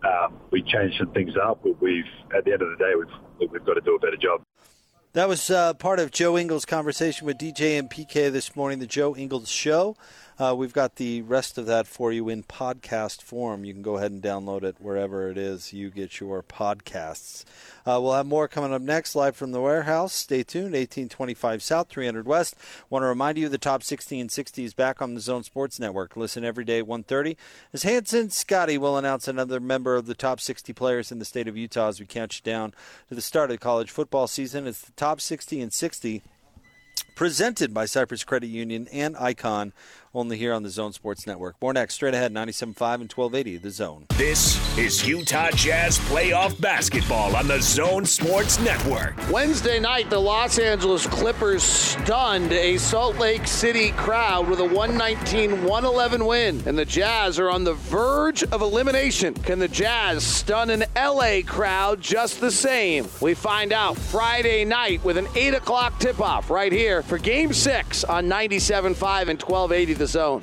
[0.05, 1.65] um, we change some things up.
[1.81, 2.05] We've
[2.36, 4.41] at the end of the day, we've we've got to do a better job.
[5.16, 8.86] That was uh, part of Joe Ingles' conversation with DJ and PK this morning, the
[8.86, 9.95] Joe Ingles Show.
[10.38, 13.63] Uh, we've got the rest of that for you in podcast form.
[13.63, 17.45] You can go ahead and download it wherever it is you get your podcasts.
[17.86, 20.11] Uh, we'll have more coming up next, live from the warehouse.
[20.11, 20.73] Stay tuned.
[20.73, 22.55] 1825 South, 300 West.
[22.89, 25.79] Want to remind you the top 60 and 60 is back on the Zone Sports
[25.79, 26.17] Network.
[26.17, 27.38] Listen every day at 1.30
[27.71, 31.47] as Hanson Scotty will announce another member of the top 60 players in the state
[31.47, 32.73] of Utah as we count you down
[33.07, 34.67] to the start of the college football season.
[34.67, 36.23] It's the top 60 and 60
[37.15, 39.73] presented by Cypress Credit Union and Icon,
[40.16, 41.55] only here on the Zone Sports Network.
[41.61, 44.05] More next, straight ahead, 97.5 and 1280, The Zone.
[44.16, 49.16] This is Utah Jazz playoff basketball on the Zone Sports Network.
[49.30, 55.63] Wednesday night, the Los Angeles Clippers stunned a Salt Lake City crowd with a 119
[55.63, 56.63] 111 win.
[56.66, 59.34] And the Jazz are on the verge of elimination.
[59.34, 63.07] Can the Jazz stun an LA crowd just the same?
[63.22, 67.53] We find out Friday night with an 8 o'clock tip off right here for Game
[67.53, 68.86] 6 on 97.5
[69.30, 70.41] and 1280 The Zone.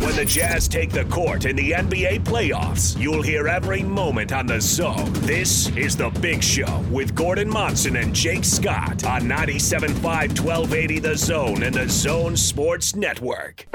[0.00, 4.46] When the Jazz take the court in the NBA playoffs, you'll hear every moment on
[4.46, 5.12] the zone.
[5.22, 11.16] This is The Big Show with Gordon Monson and Jake Scott on 97.5 1280 The
[11.16, 13.66] Zone and the Zone Sports Network.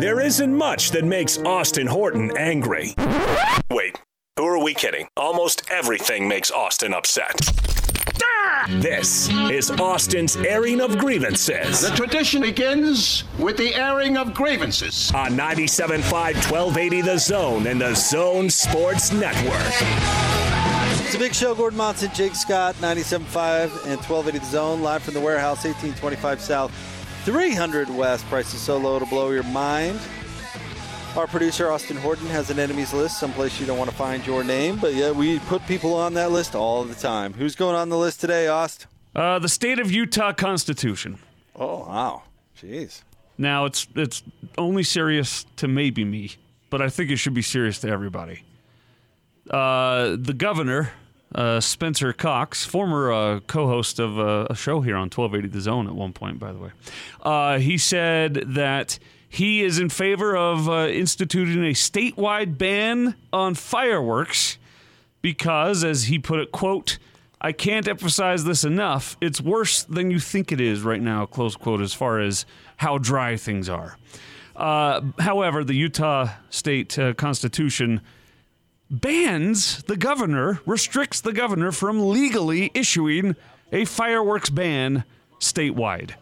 [0.00, 2.94] There isn't much that makes Austin Horton angry.
[3.70, 4.00] Wait,
[4.36, 5.06] who are we kidding?
[5.16, 7.79] Almost everything makes Austin upset.
[8.68, 11.80] This is Austin's airing of grievances.
[11.80, 15.10] The tradition begins with the airing of grievances.
[15.12, 19.72] On 97.5 1280 The Zone and the Zone Sports Network.
[21.04, 21.54] It's a big show.
[21.54, 26.72] Gordon Monson, Jake Scott, 97.5 and 1280 The Zone, live from the warehouse, 1825 South,
[27.24, 28.24] 300 West.
[28.26, 29.98] Prices so low to blow your mind.
[31.16, 34.44] Our producer, Austin Horton, has an enemies list, someplace you don't want to find your
[34.44, 37.32] name, but yeah, we put people on that list all the time.
[37.32, 38.86] Who's going on the list today, Aust?
[39.14, 41.18] Uh, the state of Utah Constitution.
[41.56, 42.22] Oh, wow.
[42.56, 43.02] Jeez.
[43.36, 44.22] Now it's it's
[44.56, 46.32] only serious to maybe me,
[46.68, 48.44] but I think it should be serious to everybody.
[49.50, 50.92] Uh, the governor,
[51.34, 55.86] uh, Spencer Cox, former uh, co-host of uh, a show here on 1280 The Zone
[55.86, 56.70] at one point, by the way,
[57.22, 58.98] uh, he said that
[59.32, 64.58] he is in favor of uh, instituting a statewide ban on fireworks
[65.22, 66.98] because, as he put it, quote,
[67.40, 69.16] I can't emphasize this enough.
[69.20, 72.44] It's worse than you think it is right now, close quote, as far as
[72.78, 73.96] how dry things are.
[74.56, 78.00] Uh, however, the Utah state uh, constitution
[78.90, 83.36] bans the governor, restricts the governor from legally issuing
[83.72, 85.04] a fireworks ban
[85.38, 86.14] statewide.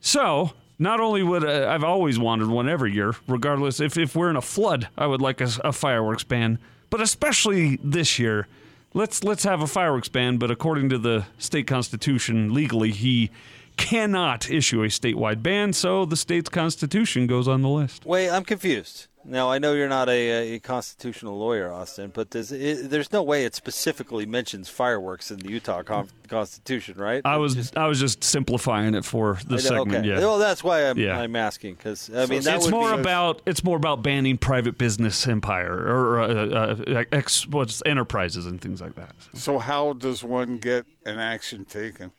[0.00, 4.30] So, not only would uh, I've always wanted one every year, regardless if, if we're
[4.30, 6.58] in a flood, I would like a, a fireworks ban,
[6.90, 8.46] but especially this year,
[8.94, 10.38] let's let's have a fireworks ban.
[10.38, 13.30] But according to the state constitution, legally he
[13.76, 18.04] cannot issue a statewide ban, so the state's constitution goes on the list.
[18.04, 19.06] Wait, I'm confused.
[19.28, 23.24] Now I know you're not a, a constitutional lawyer, Austin, but does it, there's no
[23.24, 27.22] way it specifically mentions fireworks in the Utah con- Constitution, right?
[27.24, 29.96] I was I was just simplifying it for the I know, segment.
[29.96, 30.08] okay.
[30.10, 30.18] Yeah.
[30.18, 31.18] Well, that's why I'm, Yeah.
[31.18, 34.38] I'm asking because I mean that it's would more be, about it's more about banning
[34.38, 39.10] private business empire or uh, uh, ex, what's enterprises and things like that.
[39.34, 42.12] So how does one get an action taken?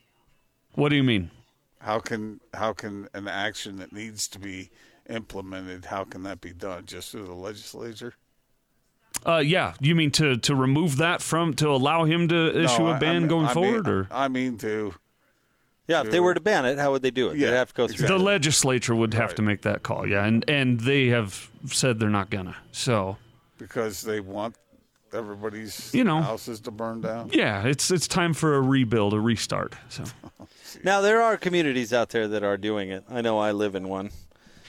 [0.73, 1.31] What do you mean?
[1.88, 4.71] How can how can an action that needs to be
[5.09, 5.85] implemented?
[5.85, 6.85] How can that be done?
[6.85, 8.13] Just through the legislature?
[9.25, 12.88] Uh, yeah, you mean to to remove that from to allow him to issue No,
[12.89, 14.95] a I- ban I mean- going I mean- forward, or I mean to.
[15.88, 16.01] yeah.
[16.01, 17.38] If they were to ban it, how would they do it?
[17.38, 20.05] Yeah, They'd have to go through the legislature would have to make that call.
[20.05, 22.57] Yeah, and and they have said they're not gonna.
[22.73, 23.15] So
[23.57, 24.57] because they want
[25.13, 26.21] everybody's You know.
[26.21, 27.29] houses to burn down.
[27.33, 29.75] yeah, it's it's time for a rebuild, a restart.
[29.89, 30.03] So
[30.83, 33.03] Now there are communities out there that are doing it.
[33.09, 34.09] I know I live in one.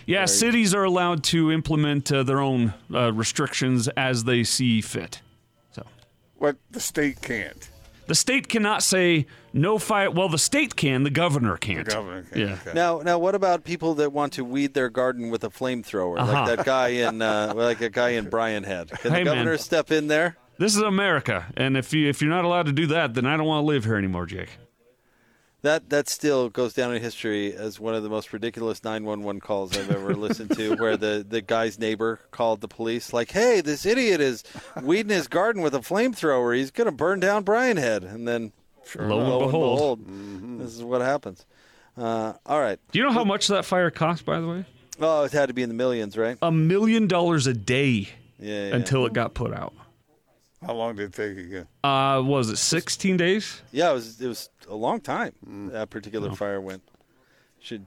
[0.06, 5.20] yeah, cities are allowed to implement uh, their own uh, restrictions as they see fit.
[5.72, 5.84] So
[6.36, 7.68] What the state can't.
[8.08, 10.10] The state cannot say no fire.
[10.10, 11.04] Well, the state can.
[11.04, 11.86] The governor can't.
[11.86, 12.40] The governor can.
[12.40, 12.52] Yeah.
[12.54, 12.72] Okay.
[12.74, 16.32] Now, now, what about people that want to weed their garden with a flamethrower, Uh-huh.
[16.32, 18.90] like that guy in, uh, like a guy in Brian Head?
[18.90, 19.36] Can Hey, the man.
[19.36, 20.36] governor step in there?
[20.58, 23.36] This is America, and if you if you're not allowed to do that, then I
[23.36, 24.48] don't want to live here anymore, Jake.
[25.62, 29.76] That that still goes down in history as one of the most ridiculous 911 calls
[29.76, 33.84] I've ever listened to, where the, the guy's neighbor called the police, like, "Hey, this
[33.84, 34.44] idiot is
[34.82, 36.56] weeding his garden with a flamethrower.
[36.56, 38.52] He's going to burn down Brian Head." And then,
[38.86, 40.06] sure Lo and lo and behold.
[40.06, 41.44] behold, this is what happens.
[41.96, 42.78] Uh, all right.
[42.92, 44.64] Do you know how much that fire cost, by the way?
[45.00, 46.38] Oh, it had to be in the millions, right?
[46.40, 48.68] A million dollars a day Yeah.
[48.68, 48.74] yeah.
[48.76, 49.74] until it got put out.
[50.64, 51.66] How long did it take again?
[51.84, 53.62] Uh, was it 16 days?
[53.72, 55.72] Yeah, it was it was a long time Mm.
[55.72, 56.82] that particular fire went.
[57.60, 57.86] Should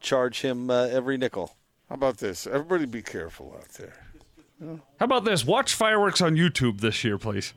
[0.00, 1.54] charge him uh, every nickel.
[1.88, 2.46] How about this?
[2.46, 3.94] Everybody be careful out there.
[4.98, 5.44] How about this?
[5.44, 7.52] Watch fireworks on YouTube this year, please.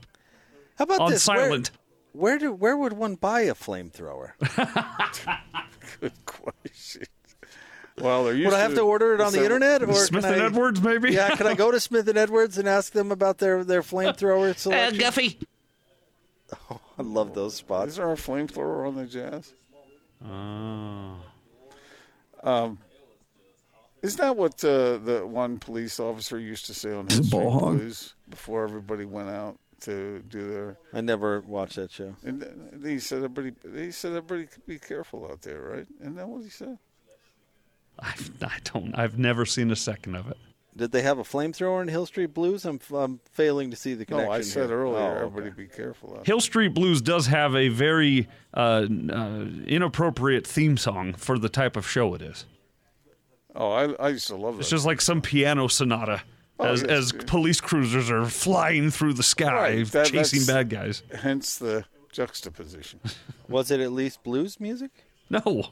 [0.78, 1.28] How about on this?
[1.28, 1.72] Where- silent?
[2.14, 4.32] Where do where would one buy a flamethrower?
[6.00, 7.04] Good question.
[8.00, 10.42] Well, there used Would I have to order it on the internet, or Smith and
[10.42, 11.12] I- Edwards, maybe?
[11.14, 14.56] Yeah, can I go to Smith and Edwards and ask them about their their flamethrower
[14.58, 15.00] selection?
[15.00, 15.40] Guffey.
[16.70, 17.92] Oh, I love those spots.
[17.92, 19.54] Is there a flamethrower on the Jazz?
[20.26, 21.18] Oh.
[22.44, 22.80] Um,
[24.02, 27.72] isn't that what uh, the one police officer used to say on his ball?
[27.72, 30.78] Blues before everybody went out to do their?
[30.94, 32.16] I never watched that show.
[32.24, 33.54] And th- he said everybody.
[33.86, 35.88] He said everybody could be careful out there, right?
[36.00, 36.78] Isn't that what he said?
[38.00, 38.98] I've, I don't.
[38.98, 40.38] I've never seen a second of it.
[40.78, 42.64] Did they have a flamethrower in Hill Street Blues?
[42.66, 44.30] I'm I'm failing to see the connection.
[44.30, 44.80] No, I said here.
[44.80, 45.26] earlier, Oh, okay.
[45.26, 50.78] everybody be careful out Hill Street Blues does have a very uh, uh, inappropriate theme
[50.78, 52.46] song for the type of show it is.
[53.56, 54.60] Oh, I, I used to love it.
[54.62, 56.22] It's just like some piano sonata
[56.60, 57.22] Oh, as, yes, as yeah.
[57.28, 61.04] police cruisers are flying through the sky Right, that- chasing bad guys.
[61.14, 63.00] Hence the juxtaposition.
[63.50, 64.92] Was it at least blues music?
[65.30, 65.70] No.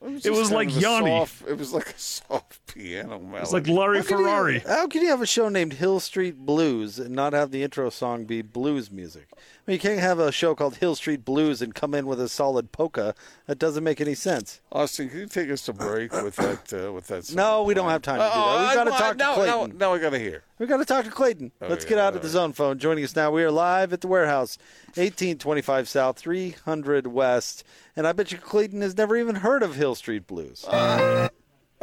[0.00, 1.10] Was It was like Yanni.
[1.10, 3.42] soft- it was like a soft piano melody.
[3.42, 4.58] It's like Larry How can you- Ferrari.
[4.60, 7.90] how can you have a show named Hill Street Blues and not have the intro
[7.90, 9.28] song be blues music?
[9.64, 12.20] I mean, you can't have a show called Hill Street Blues and come in with
[12.20, 13.14] a solid polka.
[13.46, 14.60] That doesn't make any sense.
[14.72, 16.72] Austin, can you take us to break with that?
[16.72, 17.26] Uh, with that?
[17.26, 18.34] song No, we don't have time to do that.
[18.34, 19.78] Oh, We've got to talk to Clayton.
[19.78, 20.42] Now, now I got to hear.
[20.58, 21.52] We got to talk to Clayton.
[21.60, 22.80] Oh, Let's yeah, get out of the zone phone.
[22.80, 24.58] Joining us now, we are live at the warehouse,
[24.96, 27.62] 1825 South, 300 West.
[27.94, 30.64] And I bet you Clayton has never even heard of Hill Street Blues.
[30.68, 31.30] I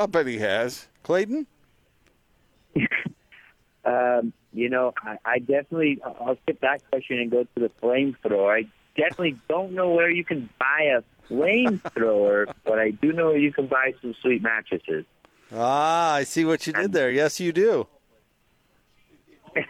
[0.09, 0.87] bet he has.
[1.03, 1.47] Clayton?
[3.85, 8.63] Um, you know, I, I definitely, I'll skip that question and go to the flamethrower.
[8.63, 13.37] I definitely don't know where you can buy a flamethrower, but I do know where
[13.37, 15.05] you can buy some sweet mattresses.
[15.53, 17.09] Ah, I see what you did there.
[17.09, 17.87] Yes, you do.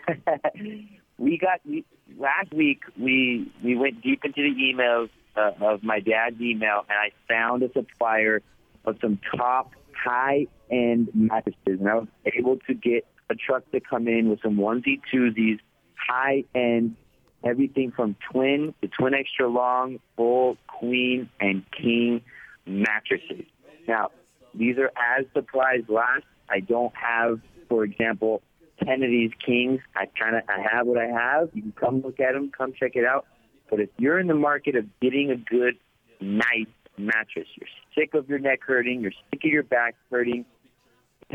[1.17, 1.85] we got we,
[2.17, 2.81] last week.
[2.97, 7.63] We we went deep into the emails uh, of my dad's email, and I found
[7.63, 8.41] a supplier
[8.83, 13.79] of some top high end mattresses, and I was able to get a truck to
[13.79, 15.59] come in with some onesie twosies,
[15.95, 16.95] high end,
[17.43, 22.21] everything from twin to twin extra long, full, queen, and king
[22.65, 23.45] mattresses.
[23.87, 24.11] Now,
[24.53, 26.25] these are as supplies last.
[26.49, 28.41] I don't have, for example,
[28.83, 29.81] ten of these kings.
[29.95, 31.49] I kind of I have what I have.
[31.53, 33.25] You can come look at them, come check it out.
[33.69, 35.77] But if you're in the market of getting a good,
[36.19, 36.65] nice
[36.97, 40.45] mattress, you're sick of your neck hurting, you're sick of your back hurting,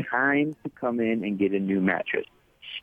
[0.03, 2.25] time to come in and get a new mattress.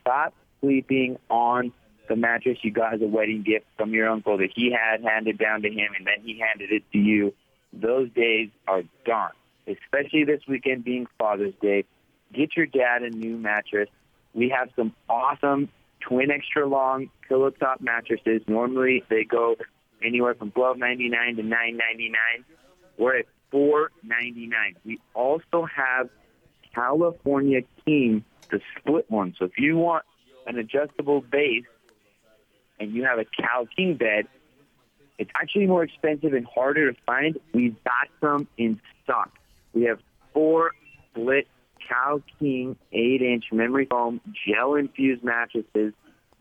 [0.00, 1.72] Stop sleeping on
[2.08, 5.38] the mattress you got as a wedding gift from your uncle that he had handed
[5.38, 7.32] down to him, and then he handed it to you.
[7.72, 9.32] those days are gone.
[9.66, 11.84] Especially this weekend being Father's Day.
[12.34, 13.88] Get your dad a new mattress.
[14.34, 15.68] We have some awesome
[16.00, 18.42] twin extra long pillow top mattresses.
[18.46, 19.56] Normally they go
[20.04, 22.44] anywhere from twelve ninety nine to nine ninety nine.
[22.98, 24.74] We're at four ninety nine.
[24.84, 26.08] We also have
[26.74, 29.34] California King, the split one.
[29.38, 30.04] So if you want
[30.46, 31.64] an adjustable base
[32.78, 34.26] and you have a Cal King bed,
[35.18, 37.38] it's actually more expensive and harder to find.
[37.52, 39.30] We've got some in stock.
[39.72, 40.00] We have
[40.32, 40.72] four
[41.10, 41.46] split
[41.88, 45.94] Cal King 8-inch memory foam gel-infused mattresses.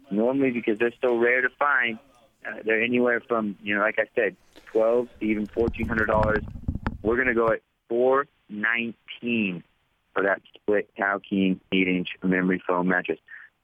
[0.09, 1.97] Normally, because they're so rare to find,
[2.45, 4.35] uh, they're anywhere from, you know, like I said,
[4.73, 6.45] 12 to even $1,400.
[7.01, 9.63] We're going to go at 419
[10.13, 13.19] for that split Cal King 8-inch memory foam mattress.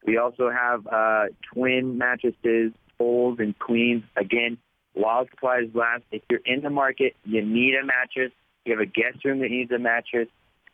[0.05, 4.03] We also have uh, twin mattresses, folds and queens.
[4.15, 4.57] Again,
[4.93, 8.31] while supplies last, if you're in the market, you need a mattress.
[8.65, 10.29] You have a guest room that needs a mattress.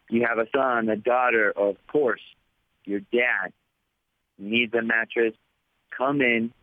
[0.09, 2.21] You have a son, a daughter, or of course,
[2.85, 3.53] your dad
[4.37, 5.33] needs a mattress.
[5.97, 6.53] Come in,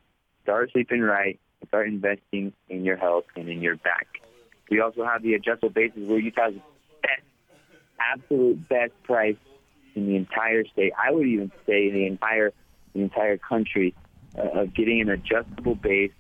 [0.43, 4.07] start sleeping right, start investing in your health and in your back.
[4.71, 6.55] We also have the adjustable bases where best,
[8.01, 9.37] absolute best price
[9.95, 10.93] in the entire state.
[11.03, 12.53] I would even say the entire
[12.95, 13.95] the entire country
[14.37, 16.13] uh, of getting an adjustable base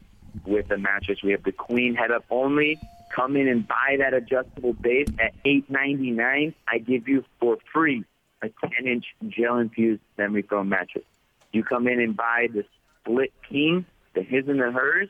[0.45, 1.19] with a mattress.
[1.23, 2.79] We have the queen head up only.
[3.15, 6.55] Come in and buy that adjustable base at eight ninety nine.
[6.69, 8.05] I give you for free
[8.43, 11.05] a ten inch gel infused memory foam mattress.
[11.53, 12.65] You come in and buy the
[13.03, 15.09] split king, the his and the hers.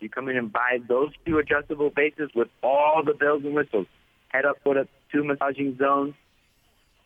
[0.00, 3.86] You come in and buy those two adjustable bases with all the bells and whistles.
[4.28, 6.14] Head up, put up two massaging zones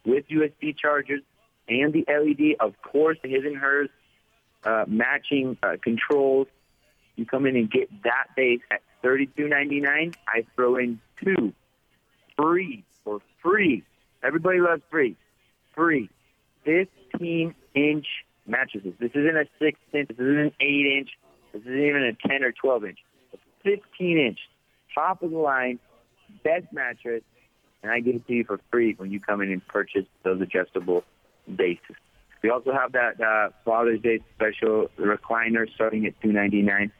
[0.04, 1.22] with USB chargers
[1.68, 3.88] and the LED, of course, his and hers
[4.64, 6.46] uh, matching uh, controls.
[7.16, 10.14] You come in and get that base at thirty-two ninety-nine.
[10.28, 11.52] I throw in two
[12.36, 13.82] free for free.
[14.22, 15.16] Everybody loves free.
[15.74, 16.10] Free.
[16.64, 18.06] Fifteen-inch
[18.46, 18.94] mattresses.
[18.98, 20.08] This isn't a six-inch.
[20.08, 21.10] This isn't an eight-inch.
[21.52, 22.98] This isn't even a ten or twelve-inch.
[23.32, 24.38] A fifteen-inch,
[24.94, 25.78] top of the line,
[26.44, 27.22] best mattress,
[27.82, 30.40] and I give it to you for free when you come in and purchase those
[30.40, 31.04] adjustable
[31.54, 31.96] bases.
[32.42, 36.92] We also have that uh, Father's Day special recliner starting at two ninety nine.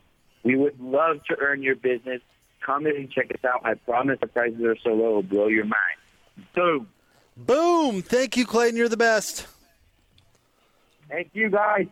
[0.43, 2.21] We would love to earn your business.
[2.65, 3.61] Come in and check us out.
[3.65, 6.47] I promise the prices are so low, it'll blow your mind.
[6.55, 6.89] Boom.
[7.37, 8.03] Boom.
[8.03, 8.77] Thank you, Clayton.
[8.77, 9.47] You're the best.
[11.09, 11.87] Thank you, guys.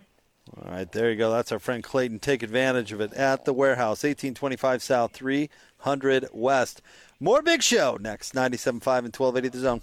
[0.56, 1.32] All right, there you go.
[1.32, 2.18] That's our friend Clayton.
[2.18, 6.82] Take advantage of it at the warehouse, 1825 South, 300 West.
[7.24, 9.80] More Big Show next, 97.5 and 1280 The Zone.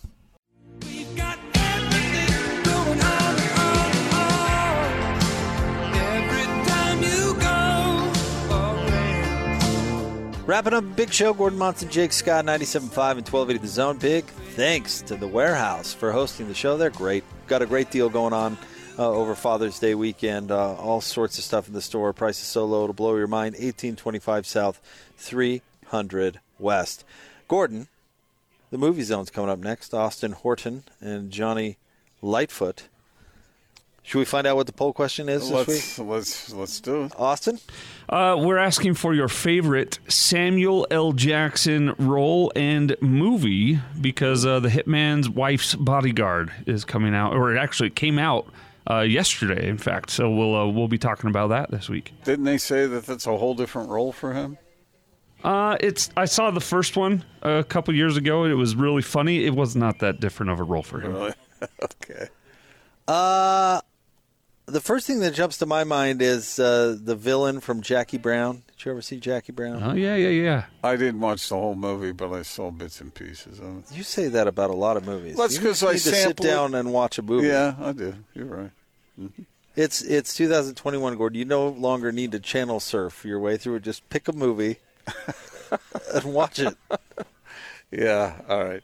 [10.46, 13.98] Wrapping up Big Show, Gordon Monson, Jake Scott, 97.5 and 1280 The Zone.
[13.98, 16.78] Big thanks to the warehouse for hosting the show.
[16.78, 17.24] They're great.
[17.48, 18.56] Got a great deal going on
[19.00, 20.52] uh, over Father's Day weekend.
[20.52, 22.14] Uh, all sorts of stuff in the store.
[22.14, 23.54] Prices so low to blow your mind.
[23.54, 24.80] 1825 South,
[25.18, 27.04] 300 West.
[27.52, 27.89] Gordon,
[28.70, 29.93] the movie zone's coming up next.
[29.93, 31.76] Austin Horton and Johnny
[32.22, 32.84] Lightfoot.
[34.04, 36.08] Should we find out what the poll question is this let's, week?
[36.08, 37.12] Let's let's do it.
[37.18, 37.60] Austin,
[38.08, 41.12] Uh, we're asking for your favorite Samuel L.
[41.12, 47.60] Jackson role and movie because uh, the Hitman's Wife's Bodyguard is coming out, or it
[47.60, 48.47] actually came out
[48.89, 50.10] uh, yesterday, in fact.
[50.10, 52.14] So we'll uh, we'll be talking about that this week.
[52.24, 54.58] Didn't they say that that's a whole different role for him?
[55.44, 58.46] Uh, it's I saw the first one a couple years ago.
[58.46, 59.46] It was really funny.
[59.46, 61.14] It was not that different of a role for him.
[61.14, 61.34] Really?
[61.84, 62.28] okay.
[63.08, 63.82] Uh,
[64.68, 68.64] the first thing that jumps to my mind is uh, the villain from Jackie Brown.
[68.78, 69.82] Did you ever see Jackie Brown?
[69.84, 70.66] Oh yeah, yeah, yeah.
[70.84, 73.92] I didn't watch the whole movie, but I saw bits and pieces of it.
[73.96, 75.36] You say that about a lot of movies.
[75.36, 76.50] Well, that's You 'cause I need to sit sample it.
[76.50, 77.48] down and watch a movie.
[77.48, 78.16] Yeah, I do.
[78.34, 78.72] You're right.
[79.20, 79.46] Mhm.
[79.76, 81.39] It's it's 2021, Gordon.
[81.39, 83.84] You no longer need to channel surf your way through it.
[83.84, 84.78] Just pick a movie
[86.14, 86.76] and watch it.
[87.91, 88.36] Yeah.
[88.47, 88.84] All right.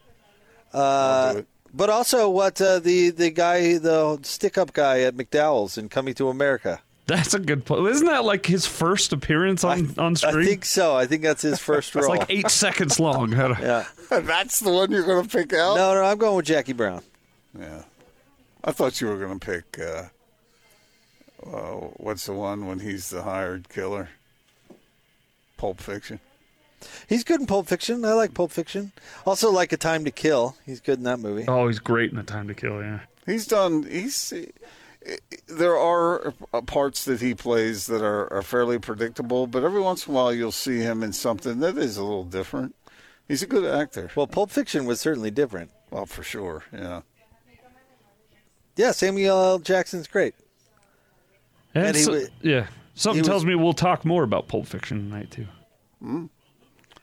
[0.72, 1.42] Uh,
[1.72, 6.14] but also, what uh, the the guy, the stick up guy at McDowell's in Coming
[6.14, 6.80] to America.
[7.08, 7.88] That's a good point.
[7.88, 10.42] Isn't that like his first appearance on, on screen?
[10.42, 10.94] I think so.
[10.94, 12.18] I think that's his first it's role.
[12.18, 13.32] like eight seconds long.
[13.32, 13.86] yeah.
[14.10, 15.76] That's the one you're going to pick out?
[15.76, 17.00] No, no, I'm going with Jackie Brown.
[17.58, 17.82] Yeah.
[18.62, 20.08] I thought you were going to pick, uh,
[21.46, 24.10] uh, what's the one when he's the hired killer?
[25.58, 26.20] Pulp Fiction.
[27.08, 28.04] He's good in Pulp Fiction.
[28.04, 28.92] I like Pulp Fiction.
[29.26, 30.56] Also, like A Time to Kill.
[30.64, 31.44] He's good in that movie.
[31.48, 32.80] Oh, he's great in A Time to Kill.
[32.80, 33.00] Yeah.
[33.26, 33.82] He's done.
[33.82, 34.32] He's.
[35.46, 40.06] There are uh, parts that he plays that are, are fairly predictable, but every once
[40.06, 42.74] in a while you'll see him in something that is a little different.
[43.26, 44.10] He's a good actor.
[44.14, 45.70] Well, Pulp Fiction was certainly different.
[45.90, 46.64] Well, for sure.
[46.72, 47.02] Yeah.
[48.76, 49.58] Yeah, Samuel L.
[49.58, 50.34] Jackson's great.
[51.74, 52.66] And, And he so- yeah,
[52.98, 55.46] something tells was- me we'll talk more about Pulp Fiction tonight too.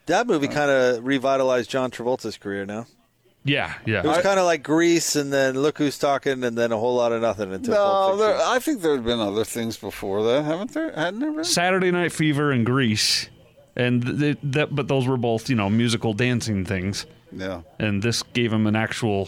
[0.06, 2.66] That movie kind of revitalized John Travolta's career.
[2.66, 2.86] Now
[3.44, 4.00] Yeah, yeah.
[4.00, 6.96] it was kind of like Grease, and then Look Who's Talking, and then a whole
[6.96, 10.24] lot of nothing until No, Pulp there, I think there had been other things before
[10.24, 10.92] that, haven't there?
[10.94, 11.44] Hadn't there been?
[11.44, 13.30] Saturday Night Fever and Grease,
[13.76, 17.06] and th- th- that, but those were both you know musical dancing things.
[17.32, 17.62] Yeah.
[17.80, 19.28] And this gave him an actual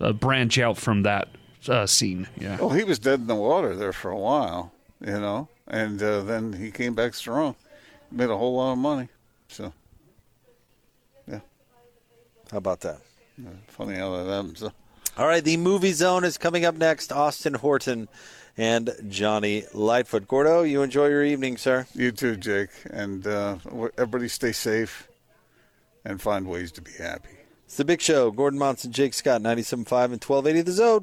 [0.00, 1.28] uh, branch out from that
[1.68, 2.28] uh, scene.
[2.38, 2.58] Yeah.
[2.60, 4.70] Well, he was dead in the water there for a while,
[5.04, 7.54] you know, and uh, then he came back strong,
[8.10, 9.08] made a whole lot of money.
[9.48, 9.72] So,
[11.26, 11.40] yeah,
[12.50, 12.98] How about that?
[13.68, 14.62] funny how that happens.
[15.16, 17.10] All right, the movie zone is coming up next.
[17.10, 18.08] Austin Horton
[18.56, 20.28] and Johnny Lightfoot.
[20.28, 21.86] Gordo, you enjoy your evening, sir.
[21.94, 23.56] You too, Jake, and uh,
[23.96, 25.08] everybody stay safe
[26.04, 27.30] and find ways to be happy.
[27.64, 28.30] It's the big show.
[28.30, 29.72] Gordon Monson, Jake Scott, 97.5
[30.04, 30.98] and 1280 The Zone.